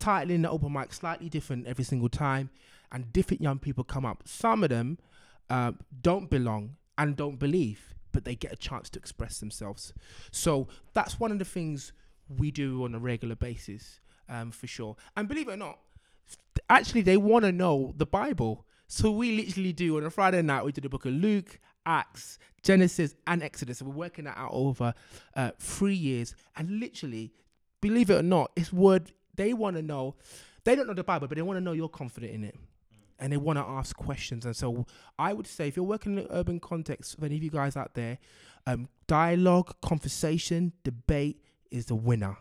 titling 0.00 0.42
the 0.42 0.50
open 0.50 0.72
mic 0.72 0.92
slightly 0.92 1.28
different 1.28 1.66
every 1.66 1.84
single 1.84 2.08
time, 2.08 2.50
and 2.90 3.12
different 3.12 3.42
young 3.42 3.58
people 3.58 3.84
come 3.84 4.04
up. 4.04 4.22
Some 4.26 4.64
of 4.64 4.70
them 4.70 4.98
uh, 5.48 5.72
don't 6.02 6.28
belong 6.28 6.76
and 6.96 7.14
don't 7.14 7.38
believe, 7.38 7.94
but 8.12 8.24
they 8.24 8.34
get 8.34 8.52
a 8.52 8.56
chance 8.56 8.88
to 8.90 8.98
express 8.98 9.38
themselves. 9.38 9.92
So 10.30 10.68
that's 10.94 11.20
one 11.20 11.32
of 11.32 11.38
the 11.38 11.44
things 11.44 11.92
we 12.28 12.50
do 12.50 12.84
on 12.84 12.94
a 12.94 12.98
regular 12.98 13.36
basis, 13.36 14.00
um, 14.28 14.50
for 14.50 14.66
sure. 14.66 14.96
And 15.16 15.28
believe 15.28 15.48
it 15.48 15.52
or 15.52 15.56
not, 15.56 15.78
actually, 16.68 17.02
they 17.02 17.16
want 17.16 17.44
to 17.44 17.52
know 17.52 17.94
the 17.96 18.06
Bible. 18.06 18.66
So 18.86 19.10
we 19.10 19.36
literally 19.36 19.72
do 19.72 19.96
on 19.96 20.04
a 20.04 20.10
Friday 20.10 20.42
night. 20.42 20.64
We 20.64 20.72
do 20.72 20.80
the 20.80 20.88
book 20.88 21.04
of 21.04 21.12
Luke, 21.12 21.58
Acts, 21.86 22.38
Genesis, 22.62 23.14
and 23.26 23.42
Exodus. 23.42 23.82
We're 23.82 23.92
working 23.92 24.24
that 24.24 24.36
out 24.36 24.50
over 24.52 24.94
uh, 25.36 25.52
three 25.58 25.94
years. 25.94 26.34
And 26.56 26.80
literally, 26.80 27.32
believe 27.80 28.10
it 28.10 28.14
or 28.14 28.22
not, 28.22 28.52
it's 28.56 28.72
word 28.72 29.12
they 29.36 29.52
want 29.52 29.76
to 29.76 29.82
know. 29.82 30.16
They 30.64 30.74
don't 30.74 30.86
know 30.86 30.94
the 30.94 31.04
Bible, 31.04 31.28
but 31.28 31.36
they 31.36 31.42
want 31.42 31.56
to 31.56 31.60
know 31.60 31.72
you're 31.72 31.88
confident 31.88 32.32
in 32.32 32.44
it. 32.44 32.56
And 33.18 33.32
they 33.32 33.36
want 33.36 33.58
to 33.58 33.64
ask 33.64 33.96
questions. 33.96 34.44
And 34.44 34.54
so 34.54 34.86
I 35.18 35.32
would 35.32 35.46
say, 35.46 35.66
if 35.66 35.76
you're 35.76 35.84
working 35.84 36.12
in 36.12 36.18
an 36.20 36.26
urban 36.30 36.60
context, 36.60 37.18
for 37.18 37.24
any 37.24 37.36
of 37.36 37.42
you 37.42 37.50
guys 37.50 37.76
out 37.76 37.94
there, 37.94 38.18
um, 38.66 38.88
dialogue, 39.06 39.74
conversation, 39.80 40.72
debate 40.84 41.42
is 41.70 41.86
the 41.86 41.96
winner. 41.96 42.36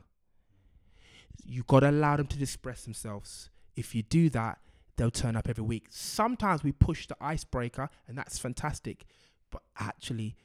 You 1.44 1.64
got 1.64 1.80
to 1.80 1.90
allow 1.90 2.18
them 2.18 2.28
to 2.28 2.42
express 2.42 2.84
themselves. 2.84 3.50
If 3.76 3.96
you 3.96 4.04
do 4.04 4.30
that, 4.30 4.60
they'll 4.98 5.12
turn 5.12 5.36
up 5.36 5.48
every 5.48 5.64
week. 5.64 5.88
Sometimes 5.90 6.64
we 6.64 6.72
push 6.72 7.08
the 7.08 7.16
icebreaker, 7.22 7.90
and 8.08 8.18
that's 8.18 8.38
fantastic. 8.38 9.06
But 9.50 9.62
actually, 9.80 10.36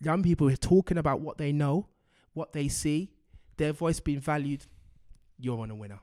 young 0.00 0.22
people 0.22 0.48
are 0.48 0.56
talking 0.56 0.98
about 0.98 1.20
what 1.20 1.38
they 1.38 1.52
know, 1.52 1.88
what 2.32 2.52
they 2.52 2.68
see, 2.68 3.10
their 3.56 3.72
voice 3.72 4.00
being 4.00 4.20
valued. 4.20 4.66
You're 5.38 5.60
on 5.60 5.70
a 5.70 5.74
winner. 5.74 6.00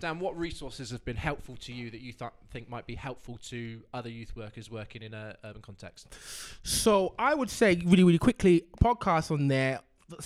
Dan, 0.00 0.20
what 0.20 0.36
resources 0.36 0.90
have 0.90 1.04
been 1.04 1.16
helpful 1.16 1.56
to 1.56 1.72
you 1.72 1.90
that 1.90 2.00
you 2.00 2.12
th- 2.12 2.30
think 2.50 2.68
might 2.68 2.86
be 2.86 2.94
helpful 2.94 3.38
to 3.48 3.80
other 3.92 4.08
youth 4.08 4.34
workers 4.36 4.70
working 4.70 5.02
in 5.02 5.14
a 5.14 5.36
urban 5.44 5.62
context? 5.62 6.14
So 6.62 7.14
I 7.18 7.34
would 7.34 7.50
say 7.50 7.80
really, 7.84 8.04
really 8.04 8.18
quickly, 8.18 8.66
podcasts 8.82 9.30
on 9.30 9.48
there 9.48 9.80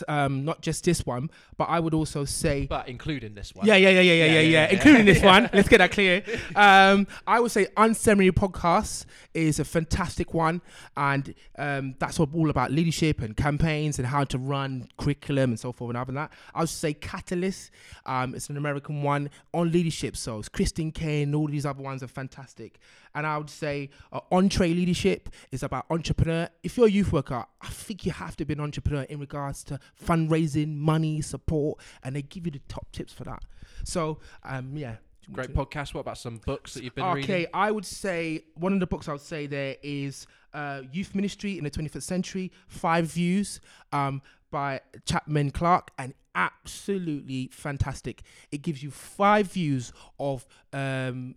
um, 0.09 0.45
not 0.45 0.63
just 0.63 0.85
this 0.85 1.05
one, 1.05 1.31
but 1.57 1.65
I 1.65 1.81
would 1.81 1.95
also 1.95 2.25
say, 2.25 2.67
but 2.67 2.89
including 2.89 3.35
this 3.35 3.55
one. 3.55 3.67
Yeah, 3.67 3.77
yeah, 3.77 3.91
yeah, 3.91 4.01
yeah, 4.01 4.13
yeah, 4.15 4.27
yeah, 4.27 4.41
yeah, 4.41 4.69
including 4.71 5.07
this 5.07 5.23
one. 5.35 5.49
Let's 5.53 5.69
get 5.69 5.79
that 5.79 5.93
clear. 5.93 6.23
Um, 6.55 7.07
I 7.27 7.41
would 7.41 7.51
say 7.51 7.67
Unceremony 7.77 8.31
Podcasts 8.31 9.05
is 9.35 9.59
a 9.59 9.65
fantastic 9.65 10.35
one, 10.35 10.61
and 10.97 11.35
um, 11.59 11.95
that's 11.99 12.19
all 12.21 12.51
about 12.51 12.71
leadership 12.71 13.21
and 13.21 13.37
campaigns 13.37 13.99
and 13.99 14.07
how 14.07 14.25
to 14.25 14.39
run 14.39 14.89
curriculum 14.99 15.51
and 15.51 15.61
so 15.61 15.73
forth 15.73 15.91
and 15.91 15.99
other 15.99 16.07
than 16.07 16.17
that. 16.17 16.33
I 16.55 16.61
would 16.61 16.69
say 16.69 16.95
Catalyst. 16.95 17.71
Um, 18.07 18.35
it's 18.35 18.49
an 18.49 18.57
American 18.57 19.03
one 19.03 19.31
on 19.53 19.71
leadership, 19.73 20.17
so 20.17 20.39
it's 20.39 20.49
Christine 20.49 20.93
Caine. 20.93 21.35
All 21.35 21.47
these 21.47 21.67
other 21.67 21.83
ones 21.83 22.03
are 22.03 22.09
fantastic. 22.09 22.79
And 23.15 23.27
I 23.27 23.39
would 23.39 23.51
say 23.51 23.91
uh, 24.13 24.21
EntreLeadership 24.33 25.27
is 25.53 25.63
about 25.63 25.87
entrepreneur. 25.91 26.49
If 26.63 26.77
you're 26.77 26.87
a 26.87 26.91
youth 26.91 27.13
worker, 27.13 27.45
I 27.61 27.69
think 27.69 28.07
you 28.07 28.13
have 28.13 28.37
to 28.37 28.45
be 28.45 28.55
an 28.55 28.61
entrepreneur 28.61 29.03
in 29.03 29.21
regards 29.21 29.65
to 29.65 29.79
fundraising, 30.05 30.77
money, 30.77 31.21
support, 31.21 31.81
and 32.03 32.17
they 32.17 32.23
give 32.23 32.47
you 32.47 32.53
the 32.53 32.61
top 32.69 32.91
tips 32.93 33.13
for 33.13 33.25
that. 33.25 33.43
So, 33.85 34.19
um, 34.45 34.77
yeah. 34.77 34.97
Great 35.31 35.53
podcast. 35.53 35.93
What 35.93 36.01
about 36.03 36.17
some 36.17 36.39
books 36.39 36.73
that 36.73 36.83
you've 36.83 36.95
been 36.95 37.05
okay, 37.05 37.15
reading? 37.15 37.31
Okay, 37.31 37.47
I 37.53 37.71
would 37.71 37.85
say 37.85 38.45
one 38.55 38.73
of 38.73 38.81
the 38.81 38.87
books 38.87 39.09
I 39.09 39.13
would 39.13 39.21
say 39.21 39.47
there 39.47 39.77
is 39.83 40.27
uh, 40.55 40.83
Youth 40.91 41.15
Ministry 41.15 41.59
in 41.59 41.65
the 41.65 41.71
21st 41.71 42.03
Century, 42.03 42.53
Five 42.67 43.07
Views 43.13 43.61
um, 43.93 44.23
by 44.51 44.81
Chapman 45.05 45.51
Clark, 45.51 45.91
and 45.99 46.15
absolutely 46.35 47.51
fantastic. 47.53 48.23
It 48.53 48.63
gives 48.63 48.83
you 48.83 48.91
five 48.91 49.53
views 49.53 49.93
of 50.21 50.47
um, 50.73 51.35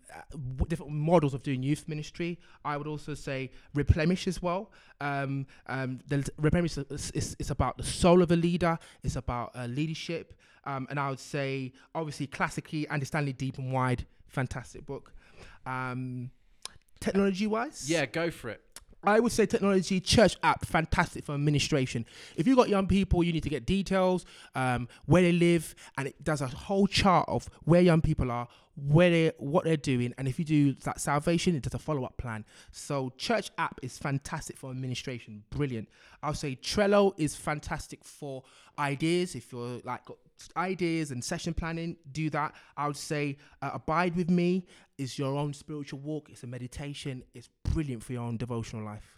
different 0.67 0.91
models 0.91 1.34
of 1.34 1.41
doing 1.41 1.63
youth 1.63 1.88
ministry. 1.88 2.39
I 2.63 2.78
would 2.78 2.88
also 2.88 3.15
say 3.15 3.50
Replenish 3.74 4.28
as 4.28 4.41
well. 4.41 4.71
Um, 5.00 5.47
um, 5.67 6.00
the 6.08 6.30
Replenish 6.38 6.78
is, 6.78 7.12
is, 7.12 7.36
is, 7.39 7.50
about 7.50 7.78
the 7.78 7.84
soul 7.84 8.21
of 8.21 8.32
a 8.32 8.36
leader. 8.36 8.78
It's 9.04 9.15
about 9.15 9.52
uh, 9.56 9.65
leadership. 9.65 10.36
Um, 10.65 10.86
and 10.91 11.00
I 11.00 11.10
would 11.10 11.19
say, 11.19 11.74
obviously, 11.95 12.28
classically, 12.28 12.88
Andy 12.88 13.06
Stanley, 13.06 13.34
Deep 13.34 13.58
and 13.58 13.74
Wide, 13.74 14.06
fantastic 14.28 14.86
book. 14.86 15.13
Um, 15.65 16.30
technology 17.00 17.47
wise, 17.47 17.89
yeah, 17.89 18.06
go 18.06 18.30
for 18.30 18.50
it. 18.50 18.62
I 19.04 19.20
would 19.20 19.32
say 19.32 19.46
technology 19.46 20.00
church 20.00 20.38
app 20.44 20.66
fantastic 20.66 21.26
for 21.26 21.34
administration. 21.34 22.06
If 22.36 22.48
you've 22.48 22.58
got 22.58 22.70
young 22.70 22.88
people, 22.88 23.24
you 23.24 23.34
need 23.34 23.44
to 23.44 23.50
get 23.50 23.66
details, 23.66 24.26
um, 24.56 24.88
where 25.06 25.22
they 25.22 25.32
live, 25.32 25.76
and 25.98 26.08
it 26.08 26.24
does 26.24 26.42
a 26.42 26.48
whole 26.48 26.88
chart 26.88 27.28
of 27.28 27.50
where 27.64 27.82
young 27.82 28.02
people 28.02 28.32
are, 28.32 28.48
where 28.76 29.10
they 29.10 29.32
what 29.38 29.66
they're 29.66 29.78
doing, 29.78 30.14
and 30.18 30.28
if 30.28 30.40
you 30.40 30.46
do 30.46 30.74
that 30.84 31.02
salvation, 31.02 31.56
it 31.56 31.64
does 31.64 31.74
a 31.74 31.80
follow 31.80 32.04
up 32.04 32.18
plan. 32.18 32.46
So 32.72 33.12
church 33.18 33.52
app 33.58 33.80
is 33.82 33.98
fantastic 33.98 34.58
for 34.58 34.70
administration, 34.70 35.44
brilliant. 35.50 35.90
I'll 36.24 36.34
say 36.34 36.56
Trello 36.56 37.14
is 37.18 37.36
fantastic 37.36 38.04
for 38.04 38.44
ideas. 38.78 39.36
If 39.36 39.52
you're 39.52 39.80
like 39.84 40.06
got 40.06 40.18
ideas 40.56 41.12
and 41.12 41.24
session 41.24 41.54
planning, 41.54 41.98
do 42.12 42.30
that. 42.30 42.54
I 42.78 42.88
would 42.88 42.98
say 42.98 43.38
uh, 43.62 43.72
Abide 43.74 44.16
with 44.16 44.30
Me 44.30 44.66
is 44.98 45.18
your 45.18 45.36
own 45.38 45.54
spiritual 45.54 46.00
walk. 46.00 46.30
It's 46.30 46.44
a 46.44 46.48
meditation. 46.48 47.24
It's 47.34 47.50
brilliant 47.74 48.04
for 48.04 48.14
your 48.14 48.24
own 48.24 48.38
devotional 48.38 48.86
life. 48.86 49.18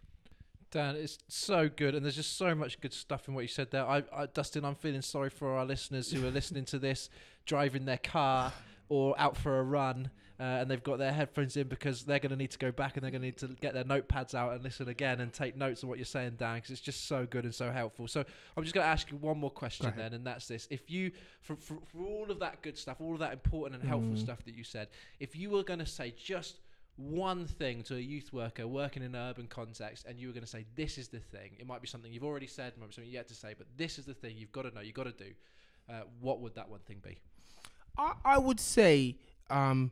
Dan, 0.71 0.95
it's 0.95 1.19
so 1.27 1.69
good, 1.69 1.93
and 1.93 2.03
there's 2.03 2.15
just 2.15 2.35
so 2.35 2.55
much 2.55 2.81
good 2.81 2.93
stuff 2.93 3.27
in 3.27 3.35
what 3.35 3.41
you 3.41 3.47
said 3.47 3.69
there. 3.69 3.85
I, 3.85 4.03
I, 4.11 4.25
Dustin, 4.25 4.65
I'm 4.65 4.73
feeling 4.73 5.03
sorry 5.03 5.29
for 5.29 5.55
our 5.55 5.65
listeners 5.65 6.11
who 6.11 6.25
are 6.25 6.31
listening 6.31 6.65
to 6.65 6.79
this, 6.79 7.09
driving 7.45 7.85
their 7.85 7.99
car 7.99 8.51
or 8.89 9.13
out 9.19 9.37
for 9.37 9.59
a 9.59 9.63
run, 9.63 10.09
uh, 10.39 10.43
and 10.43 10.71
they've 10.71 10.83
got 10.83 10.97
their 10.97 11.13
headphones 11.13 11.55
in 11.57 11.67
because 11.67 12.05
they're 12.05 12.17
going 12.17 12.31
to 12.31 12.35
need 12.35 12.49
to 12.49 12.57
go 12.57 12.71
back 12.71 12.97
and 12.97 13.03
they're 13.03 13.11
going 13.11 13.21
to 13.21 13.27
need 13.27 13.37
to 13.37 13.47
get 13.61 13.75
their 13.75 13.83
notepads 13.83 14.33
out 14.33 14.53
and 14.53 14.63
listen 14.63 14.89
again 14.89 15.21
and 15.21 15.31
take 15.31 15.55
notes 15.55 15.83
on 15.83 15.89
what 15.89 15.99
you're 15.99 16.05
saying, 16.05 16.33
Dan, 16.39 16.55
because 16.55 16.71
it's 16.71 16.81
just 16.81 17.07
so 17.07 17.27
good 17.29 17.43
and 17.43 17.53
so 17.53 17.71
helpful. 17.71 18.07
So 18.07 18.23
I'm 18.57 18.63
just 18.63 18.73
going 18.73 18.83
to 18.83 18.89
ask 18.89 19.11
you 19.11 19.17
one 19.17 19.37
more 19.37 19.51
question 19.51 19.93
then, 19.95 20.13
and 20.13 20.25
that's 20.25 20.47
this: 20.47 20.67
If 20.71 20.89
you, 20.89 21.11
for, 21.41 21.55
for, 21.55 21.77
for, 21.85 22.03
all 22.03 22.31
of 22.31 22.39
that 22.39 22.63
good 22.63 22.79
stuff, 22.79 22.97
all 22.99 23.13
of 23.13 23.19
that 23.19 23.33
important 23.33 23.79
and 23.79 23.87
helpful 23.87 24.13
mm. 24.13 24.19
stuff 24.19 24.43
that 24.45 24.55
you 24.55 24.63
said, 24.63 24.87
if 25.19 25.35
you 25.35 25.51
were 25.51 25.63
going 25.63 25.79
to 25.79 25.85
say 25.85 26.15
just 26.17 26.55
one 26.95 27.45
thing 27.47 27.81
to 27.83 27.95
a 27.95 27.99
youth 27.99 28.31
worker 28.31 28.67
working 28.67 29.01
in 29.01 29.15
an 29.15 29.29
urban 29.29 29.47
context 29.47 30.05
and 30.07 30.19
you 30.19 30.27
were 30.27 30.33
going 30.33 30.43
to 30.43 30.49
say 30.49 30.65
this 30.75 30.97
is 30.97 31.07
the 31.07 31.19
thing. 31.19 31.51
It 31.59 31.65
might 31.65 31.81
be 31.81 31.87
something 31.87 32.11
you've 32.13 32.23
already 32.23 32.47
said 32.47 32.73
might 32.77 32.89
be 32.89 32.93
something 32.93 33.11
yet 33.11 33.27
to 33.29 33.33
say 33.33 33.55
but 33.57 33.67
this 33.77 33.97
is 33.97 34.05
the 34.05 34.13
thing 34.13 34.35
you've 34.37 34.51
got 34.51 34.63
to 34.63 34.75
know 34.75 34.81
you've 34.81 34.93
got 34.93 35.05
to 35.05 35.11
do. 35.11 35.31
Uh, 35.89 36.01
what 36.21 36.39
would 36.39 36.55
that 36.55 36.69
one 36.69 36.79
thing 36.81 37.01
be? 37.03 37.17
I, 37.97 38.13
I 38.23 38.37
would 38.37 38.59
say 38.59 39.17
um, 39.49 39.91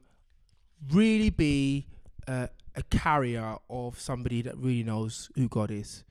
really 0.91 1.29
be 1.29 1.87
uh, 2.27 2.47
a 2.75 2.83
carrier 2.83 3.57
of 3.69 3.99
somebody 3.99 4.41
that 4.43 4.57
really 4.57 4.83
knows 4.83 5.29
who 5.35 5.47
God 5.47 5.71
is. 5.71 6.03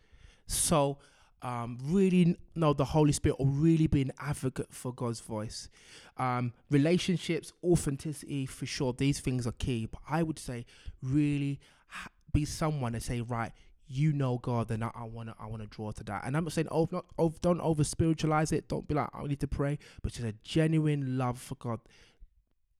So 0.47 0.99
um, 1.43 1.79
really 1.83 2.37
know 2.55 2.73
the 2.73 2.85
Holy 2.85 3.13
Spirit 3.13 3.37
or 3.39 3.47
really 3.47 3.87
be 3.87 4.03
an 4.03 4.13
advocate 4.19 4.73
for 4.73 4.93
God's 4.93 5.21
voice. 5.21 5.69
Um, 6.17 6.53
relationships, 6.71 7.53
authenticity, 7.65 8.47
for 8.47 8.67
sure, 8.67 8.93
these 8.93 9.21
things 9.21 9.47
are 9.47 9.53
key. 9.53 9.87
But 9.87 10.01
I 10.09 10.23
would 10.23 10.39
say 10.39 10.67
really 11.03 11.61
ha- 11.89 12.11
be 12.33 12.45
someone 12.45 12.93
to 12.93 13.01
say, 13.01 13.23
right, 13.23 13.53
you 13.93 14.13
know 14.13 14.39
God, 14.39 14.69
then 14.69 14.85
I, 14.85 14.91
I 14.95 15.05
wanna 15.05 15.35
I 15.41 15.47
wanna 15.47 15.67
draw 15.67 15.91
to 15.91 16.05
that. 16.05 16.25
And 16.25 16.37
I'm 16.37 16.45
not 16.45 16.53
saying 16.53 16.69
oh 16.71 16.89
not 16.93 17.07
oh, 17.19 17.33
don't 17.43 17.61
over 17.61 17.83
spiritualize 17.83 18.53
it. 18.53 18.69
Don't 18.69 18.87
be 18.87 18.95
like 18.95 19.09
I 19.13 19.25
need 19.25 19.41
to 19.41 19.49
pray, 19.49 19.79
but 20.03 20.13
just 20.13 20.27
a 20.27 20.35
genuine 20.45 21.19
love 21.19 21.41
for 21.41 21.57
God. 21.57 21.81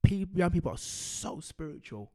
People, 0.05 0.39
young 0.39 0.51
people 0.51 0.71
are 0.71 0.79
so 0.79 1.41
spiritual, 1.41 2.13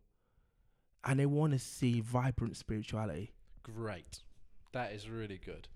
and 1.03 1.19
they 1.19 1.25
want 1.25 1.51
to 1.53 1.59
see 1.59 1.99
vibrant 1.99 2.55
spirituality. 2.55 3.33
Great, 3.63 4.21
that 4.71 4.93
is 4.93 5.09
really 5.09 5.41
good. 5.43 5.67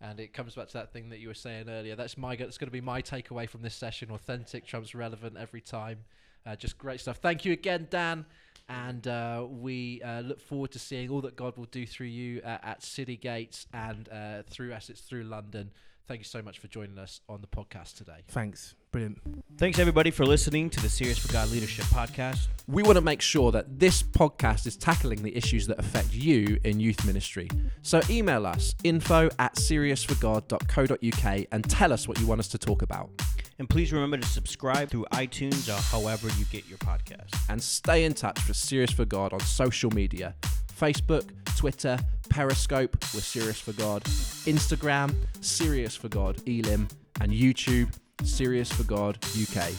And 0.00 0.20
it 0.20 0.32
comes 0.32 0.54
back 0.54 0.68
to 0.68 0.74
that 0.74 0.92
thing 0.92 1.08
that 1.10 1.18
you 1.18 1.28
were 1.28 1.34
saying 1.34 1.68
earlier. 1.68 1.96
That's 1.96 2.16
my 2.16 2.36
that's 2.36 2.58
going 2.58 2.68
to 2.68 2.72
be 2.72 2.80
my 2.80 3.02
takeaway 3.02 3.48
from 3.48 3.62
this 3.62 3.74
session. 3.74 4.10
Authentic 4.10 4.64
trumps 4.64 4.94
relevant 4.94 5.36
every 5.36 5.60
time. 5.60 6.04
Uh, 6.46 6.54
just 6.56 6.78
great 6.78 7.00
stuff. 7.00 7.18
Thank 7.18 7.44
you 7.44 7.52
again, 7.52 7.88
Dan 7.90 8.24
and 8.68 9.06
uh, 9.08 9.46
we 9.48 10.02
uh, 10.02 10.20
look 10.20 10.40
forward 10.40 10.70
to 10.72 10.78
seeing 10.78 11.10
all 11.10 11.22
that 11.22 11.36
God 11.36 11.56
will 11.56 11.66
do 11.66 11.86
through 11.86 12.06
you 12.06 12.40
uh, 12.44 12.58
at 12.62 12.82
City 12.82 13.16
Gates 13.16 13.66
and 13.72 14.08
uh, 14.10 14.42
through 14.48 14.72
Essex, 14.72 15.00
through 15.00 15.24
London. 15.24 15.70
Thank 16.06 16.20
you 16.20 16.24
so 16.24 16.42
much 16.42 16.58
for 16.58 16.68
joining 16.68 16.98
us 16.98 17.20
on 17.28 17.40
the 17.40 17.46
podcast 17.46 17.96
today. 17.96 18.22
Thanks. 18.28 18.74
Brilliant. 18.90 19.18
Thanks, 19.58 19.78
everybody, 19.78 20.10
for 20.10 20.24
listening 20.24 20.70
to 20.70 20.80
the 20.80 20.88
Serious 20.88 21.18
for 21.18 21.30
God 21.30 21.50
Leadership 21.50 21.84
podcast. 21.86 22.48
We 22.66 22.82
want 22.82 22.96
to 22.96 23.02
make 23.02 23.20
sure 23.20 23.52
that 23.52 23.78
this 23.78 24.02
podcast 24.02 24.66
is 24.66 24.76
tackling 24.76 25.22
the 25.22 25.36
issues 25.36 25.66
that 25.66 25.78
affect 25.78 26.14
you 26.14 26.58
in 26.64 26.80
youth 26.80 27.04
ministry. 27.04 27.50
So 27.82 28.00
email 28.08 28.46
us 28.46 28.74
info 28.84 29.28
at 29.38 29.56
seriousforgod.co.uk 29.56 31.46
and 31.52 31.68
tell 31.68 31.92
us 31.92 32.08
what 32.08 32.18
you 32.18 32.26
want 32.26 32.38
us 32.38 32.48
to 32.48 32.58
talk 32.58 32.80
about. 32.80 33.10
And 33.58 33.68
please 33.68 33.92
remember 33.92 34.16
to 34.16 34.26
subscribe 34.26 34.88
through 34.88 35.04
iTunes 35.12 35.68
or 35.68 35.80
however 35.80 36.28
you 36.38 36.46
get 36.46 36.66
your 36.66 36.78
podcast. 36.78 37.36
And 37.50 37.62
stay 37.62 38.04
in 38.04 38.14
touch 38.14 38.46
with 38.48 38.56
Serious 38.56 38.90
for 38.90 39.04
God 39.04 39.32
on 39.32 39.40
social 39.40 39.90
media 39.90 40.34
Facebook, 40.78 41.28
Twitter, 41.56 41.98
Periscope, 42.30 42.96
we're 43.12 43.20
Serious 43.20 43.60
for 43.60 43.72
God, 43.72 44.04
Instagram, 44.04 45.14
Serious 45.40 45.96
for 45.96 46.08
God, 46.08 46.40
Elim, 46.46 46.86
and 47.20 47.32
YouTube, 47.32 47.92
Serious 48.24 48.70
for 48.70 48.84
God 48.84 49.16
UK. 49.40 49.70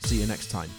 See 0.00 0.20
you 0.20 0.26
next 0.26 0.50
time. 0.50 0.70